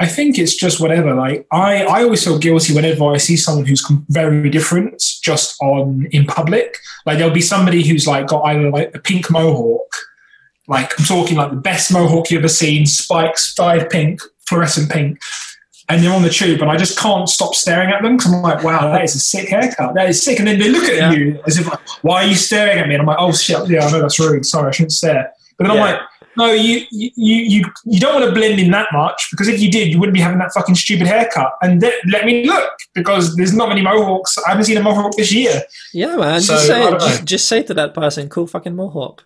I 0.00 0.06
think 0.06 0.38
it's 0.38 0.56
just 0.56 0.80
whatever. 0.80 1.14
Like 1.14 1.46
I, 1.52 1.84
I 1.84 2.02
always 2.02 2.24
feel 2.24 2.38
guilty 2.38 2.74
whenever 2.74 3.04
I 3.12 3.18
see 3.18 3.36
someone 3.36 3.66
who's 3.66 3.86
very 4.08 4.50
different 4.50 5.02
just 5.22 5.56
on 5.62 6.06
in 6.10 6.26
public. 6.26 6.76
Like 7.06 7.18
there'll 7.18 7.32
be 7.32 7.40
somebody 7.40 7.86
who's 7.86 8.06
like 8.06 8.26
got 8.26 8.42
either 8.46 8.70
like 8.70 8.90
a 8.94 8.98
pink 8.98 9.30
mohawk, 9.30 9.94
like 10.66 10.98
I'm 10.98 11.04
talking 11.04 11.36
like 11.36 11.50
the 11.50 11.56
best 11.56 11.92
mohawk 11.92 12.30
you've 12.30 12.40
ever 12.40 12.48
seen, 12.48 12.86
spikes, 12.86 13.54
dyed 13.54 13.88
pink, 13.90 14.20
fluorescent 14.48 14.90
pink, 14.90 15.18
and 15.88 16.02
they're 16.02 16.12
on 16.12 16.22
the 16.22 16.30
tube, 16.30 16.60
and 16.62 16.70
I 16.70 16.76
just 16.76 16.98
can't 16.98 17.28
stop 17.28 17.54
staring 17.54 17.90
at 17.90 18.02
them 18.02 18.16
because 18.16 18.32
I'm 18.32 18.40
like, 18.42 18.62
wow, 18.64 18.90
that 18.92 19.04
is 19.04 19.14
a 19.14 19.18
sick 19.20 19.48
haircut. 19.48 19.94
That 19.94 20.08
is 20.08 20.22
sick. 20.22 20.38
And 20.38 20.48
then 20.48 20.58
they 20.58 20.68
look 20.70 20.84
at 20.84 20.96
Yeah. 20.96 21.12
you 21.12 21.40
as 21.46 21.58
if, 21.58 21.66
like, 21.66 21.78
why 22.02 22.24
are 22.24 22.26
you 22.26 22.34
staring 22.34 22.78
at 22.78 22.88
me? 22.88 22.94
And 22.94 23.02
I'm 23.02 23.06
like, 23.06 23.18
oh 23.20 23.32
shit, 23.32 23.68
yeah, 23.68 23.84
I 23.86 23.90
know 23.92 24.00
that's 24.00 24.18
rude. 24.18 24.46
Sorry, 24.46 24.68
I 24.68 24.70
shouldn't 24.70 24.92
stare. 24.92 25.30
But 25.58 25.64
then 25.68 25.72
I'm 25.76 25.80
like, 25.80 26.00
no, 26.36 26.50
you, 26.50 26.84
you 26.90 27.10
you 27.16 27.64
you 27.84 28.00
don't 28.00 28.14
want 28.20 28.26
to 28.26 28.32
blend 28.32 28.58
in 28.58 28.72
that 28.72 28.88
much 28.92 29.28
because 29.30 29.46
if 29.46 29.60
you 29.60 29.70
did, 29.70 29.92
you 29.92 30.00
wouldn't 30.00 30.14
be 30.14 30.20
having 30.20 30.38
that 30.38 30.52
fucking 30.52 30.74
stupid 30.74 31.06
haircut. 31.06 31.52
And 31.62 31.80
th- 31.80 31.94
let 32.10 32.24
me 32.24 32.44
look 32.44 32.70
because 32.92 33.36
there's 33.36 33.54
not 33.54 33.68
many 33.68 33.82
mohawks. 33.82 34.36
I 34.38 34.48
haven't 34.48 34.64
seen 34.64 34.76
a 34.76 34.82
mohawk 34.82 35.16
this 35.16 35.32
year. 35.32 35.62
yeah, 35.92 36.16
man. 36.16 36.40
so, 36.40 36.54
just 36.54 36.66
say 36.66 36.80
it. 36.80 36.90
don't 36.90 36.92
know. 36.98 37.06
Just, 37.06 37.24
just 37.24 37.46
say 37.48 37.62
to 37.62 37.74
that 37.74 37.94
person, 37.94 38.28
"Cool 38.28 38.48
fucking 38.48 38.74
mohawk." 38.74 39.24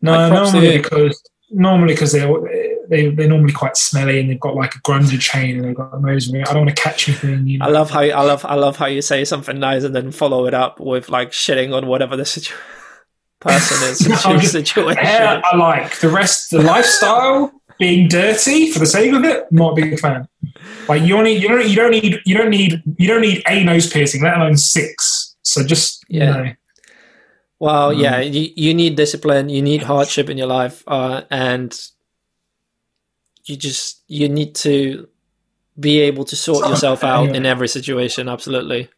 No, 0.00 0.12
Like, 0.12 0.32
normally 0.32 0.78
because 0.78 1.20
normally 1.52 1.94
because 1.94 2.12
they're 2.12 2.28
they, 2.88 3.08
they're 3.10 3.28
normally 3.28 3.52
quite 3.52 3.76
smelly 3.76 4.20
and 4.20 4.28
they've 4.30 4.40
got 4.40 4.54
like 4.54 4.74
a 4.74 4.78
grungy 4.80 5.18
chain 5.20 5.56
and 5.56 5.64
they've 5.64 5.74
got 5.74 5.94
a 5.94 6.00
nose 6.00 6.30
ring. 6.32 6.42
I 6.42 6.52
don't 6.52 6.64
want 6.66 6.76
to 6.76 6.82
catch 6.82 7.08
anything. 7.08 7.46
You 7.46 7.58
know? 7.58 7.66
I 7.66 7.68
love 7.68 7.90
how 7.90 8.00
you, 8.00 8.12
I 8.12 8.22
love 8.22 8.44
I 8.44 8.54
love 8.54 8.76
how 8.76 8.86
you 8.86 9.02
say 9.02 9.24
something 9.24 9.58
nice 9.58 9.84
and 9.84 9.94
then 9.94 10.10
follow 10.12 10.46
it 10.46 10.54
up 10.54 10.80
with 10.80 11.08
like 11.08 11.30
shitting 11.30 11.74
on 11.74 11.86
whatever 11.86 12.16
the 12.16 12.24
situ- 12.26 12.54
person 13.40 13.88
is 13.88 14.00
No, 14.08 14.16
situ- 14.16 14.38
just- 14.40 14.52
situation. 14.52 15.04
hair. 15.04 15.40
I 15.44 15.56
like. 15.56 15.98
The 16.00 16.08
rest, 16.08 16.50
the 16.50 16.62
lifestyle, 16.62 17.52
being 17.78 18.08
dirty 18.08 18.70
for 18.70 18.78
the 18.78 18.86
sake 18.86 19.12
of 19.12 19.24
it, 19.24 19.44
not 19.50 19.72
a 19.72 19.82
big 19.82 19.98
fan. 19.98 20.28
Like 20.88 21.02
you 21.02 21.16
only 21.16 21.32
you 21.32 21.48
don't 21.48 21.66
you 21.66 21.76
don't 21.76 21.90
need 21.90 22.20
you 22.26 22.36
don't 22.36 22.50
need 22.50 22.82
you 22.98 23.08
don't 23.08 23.20
need 23.22 23.42
a 23.48 23.64
nose 23.64 23.90
piercing, 23.90 24.22
let 24.22 24.36
alone 24.36 24.56
six. 24.56 25.36
So 25.42 25.64
just 25.64 26.04
Yeah. 26.08 26.24
you 26.38 26.44
know, 26.44 26.52
Well, 27.62 27.90
Um, 27.90 27.98
yeah, 28.00 28.18
you, 28.18 28.50
you 28.56 28.74
need 28.74 28.96
discipline, 28.96 29.48
you 29.48 29.62
need 29.62 29.84
hardship 29.84 30.28
in 30.28 30.36
your 30.36 30.48
life, 30.48 30.82
uh, 30.88 31.22
and 31.30 31.72
you 33.44 33.56
just 33.56 34.02
you 34.08 34.28
need 34.28 34.56
to 34.66 35.06
be 35.78 36.00
able 36.00 36.24
to 36.24 36.34
sort 36.34 36.68
yourself 36.68 37.04
out 37.04 37.28
yeah. 37.28 37.34
in 37.34 37.46
every 37.46 37.68
situation. 37.68 38.28
Absolutely. 38.28 38.88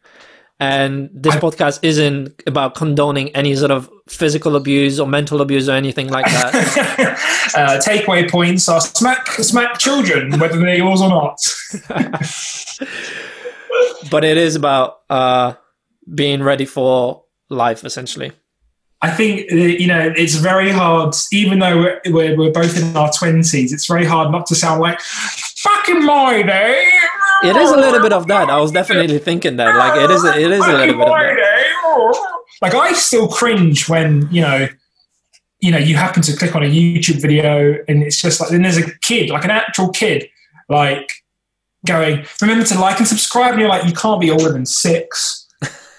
And 0.59 1.11
this 1.13 1.35
I- 1.35 1.41
podcast 1.41 1.77
isn't 1.83 2.41
about 2.47 2.73
condoning 2.73 3.29
any 3.35 3.55
sort 3.55 3.69
of 3.69 3.87
physical 4.07 4.55
abuse 4.55 4.99
or 4.99 5.05
mental 5.05 5.41
abuse 5.41 5.69
or 5.69 5.73
anything 5.73 6.09
like 6.09 6.25
that. 6.25 6.55
uh, 7.55 7.79
takeaway 7.85 8.27
points 8.27 8.67
are 8.67 8.81
smack 8.81 9.27
smack 9.27 9.77
children, 9.77 10.39
whether 10.39 10.57
they're 10.57 10.77
yours 10.77 11.03
or 11.03 11.09
not. 11.09 11.37
but 14.09 14.23
it 14.23 14.37
is 14.37 14.55
about 14.55 15.01
uh, 15.07 15.53
being 16.15 16.41
ready 16.41 16.65
for 16.65 17.25
life, 17.47 17.85
essentially. 17.85 18.31
I 19.05 19.11
think 19.11 19.51
uh, 19.51 19.55
you 19.55 19.87
know 19.91 20.13
it's 20.15 20.35
very 20.51 20.71
hard, 20.71 21.13
even 21.31 21.59
though 21.59 21.77
we're, 21.77 22.01
we're, 22.15 22.35
we're 22.37 22.51
both 22.51 22.75
in 22.81 22.97
our 22.97 23.11
twenties. 23.11 23.71
It's 23.75 23.87
very 23.93 24.05
hard 24.13 24.31
not 24.31 24.47
to 24.47 24.55
sound 24.55 24.81
like 24.81 24.99
fucking 25.65 26.03
my 26.03 26.41
day. 26.41 26.89
It 27.43 27.55
is 27.55 27.69
a 27.69 27.77
little 27.77 28.01
bit 28.01 28.13
of 28.13 28.25
that. 28.27 28.49
I 28.49 28.59
was 28.59 28.71
definitely 28.71 29.19
thinking 29.19 29.57
that. 29.57 29.77
Like 29.77 29.95
it 30.03 30.09
is. 30.09 30.23
It 30.23 30.51
is 30.51 30.65
a 30.65 30.73
little 30.73 30.97
bit 30.97 31.07
of 31.07 31.13
that. 31.13 32.15
Like 32.63 32.73
I 32.73 32.93
still 32.93 33.27
cringe 33.27 33.87
when 33.87 34.27
you 34.31 34.41
know, 34.41 34.67
you 35.59 35.71
know, 35.71 35.77
you 35.77 35.95
happen 35.97 36.23
to 36.23 36.35
click 36.35 36.55
on 36.55 36.63
a 36.63 36.71
YouTube 36.77 37.21
video 37.21 37.77
and 37.87 38.01
it's 38.01 38.19
just 38.19 38.41
like 38.41 38.49
then 38.49 38.63
there's 38.63 38.77
a 38.77 38.97
kid, 38.99 39.29
like 39.29 39.43
an 39.43 39.51
actual 39.51 39.89
kid, 39.89 40.27
like 40.67 41.11
going, 41.85 42.25
remember 42.41 42.65
to 42.65 42.79
like 42.79 42.97
and 42.97 43.07
subscribe, 43.07 43.51
and 43.51 43.59
you're 43.61 43.69
like, 43.69 43.85
you 43.85 43.93
can't 43.93 44.19
be 44.19 44.31
older 44.31 44.51
than 44.51 44.65
six. 44.65 45.47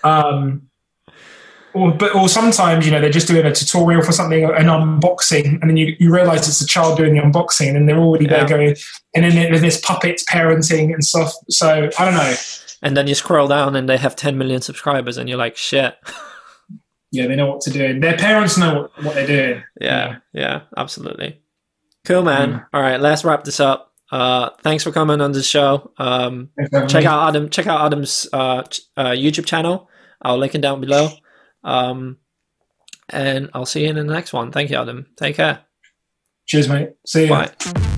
Um, 0.03 0.69
or 1.77 1.93
but 1.93 2.15
or 2.15 2.29
sometimes 2.29 2.87
you 2.87 2.93
know 2.93 3.01
they're 3.01 3.11
just 3.11 3.29
doing 3.29 3.45
a 3.45 3.53
tutorial 3.53 4.03
for 4.03 4.13
something, 4.13 4.45
an 4.45 4.67
unboxing, 4.67 5.61
and 5.61 5.71
then 5.71 5.77
you, 5.77 5.95
you 5.99 6.13
realize 6.13 6.49
it's 6.49 6.61
a 6.61 6.67
child 6.67 6.97
doing 6.97 7.15
the 7.15 7.21
unboxing, 7.21 7.77
and 7.77 7.89
they're 7.89 7.99
already 7.99 8.25
yeah. 8.25 8.39
there 8.39 8.49
going, 8.49 8.77
and 9.15 9.25
then 9.25 9.35
there's 9.35 9.61
this 9.61 9.81
puppets 9.81 10.25
parenting 10.25 10.93
and 10.93 11.05
stuff. 11.05 11.33
So 11.49 11.91
I 11.99 12.05
don't 12.05 12.15
know. 12.15 12.35
And 12.83 12.97
then 12.97 13.07
you 13.07 13.15
scroll 13.15 13.49
down, 13.49 13.77
and 13.77 13.89
they 13.89 13.97
have 13.97 14.17
10 14.17 14.37
million 14.37 14.61
subscribers, 14.61 15.17
and 15.17 15.29
you're 15.29 15.39
like, 15.39 15.57
shit. 15.57 15.97
Yeah, 17.11 17.27
they 17.27 17.37
know 17.37 17.47
what 17.47 17.61
to 17.63 17.71
do. 17.71 17.99
Their 17.99 18.17
parents 18.17 18.59
know 18.59 18.83
what, 18.83 19.05
what 19.05 19.15
they're 19.15 19.27
doing. 19.27 19.63
Yeah, 19.81 20.09
yeah, 20.09 20.19
yeah 20.33 20.61
absolutely. 20.77 21.41
Cool, 22.05 22.23
man. 22.23 22.53
Mm. 22.53 22.67
All 22.73 22.83
right, 22.83 23.01
let's 23.01 23.25
wrap 23.25 23.45
this 23.45 23.61
up. 23.61 23.93
Uh, 24.11 24.51
thanks 24.61 24.85
for 24.85 24.93
coming 24.93 25.21
on 25.21 25.33
the 25.33 25.43
show. 25.43 25.93
Um, 25.99 26.51
check 26.89 27.05
out 27.05 27.29
Adam. 27.29 27.49
Check 27.49 27.67
out 27.67 27.87
Adam's 27.87 28.29
uh, 28.33 28.63
uh, 28.97 29.11
YouTube 29.11 29.47
channel. 29.47 29.89
I'll 30.23 30.39
link 30.39 30.55
it 30.55 30.61
down 30.61 30.81
below. 30.81 31.11
Um, 31.67 32.19
and 33.11 33.51
I'll 33.53 33.67
see 33.67 33.83
you 33.83 33.91
in 33.91 33.97
the 33.97 34.05
next 34.05 34.33
one. 34.33 34.53
Thank 34.53 34.71
you, 34.71 34.79
Adam. 34.79 35.07
Take 35.17 35.37
care. 35.37 35.61
Cheers, 36.47 36.69
mate. 36.69 36.91
See 37.05 37.25
you. 37.25 37.29
Bye. 37.29 37.93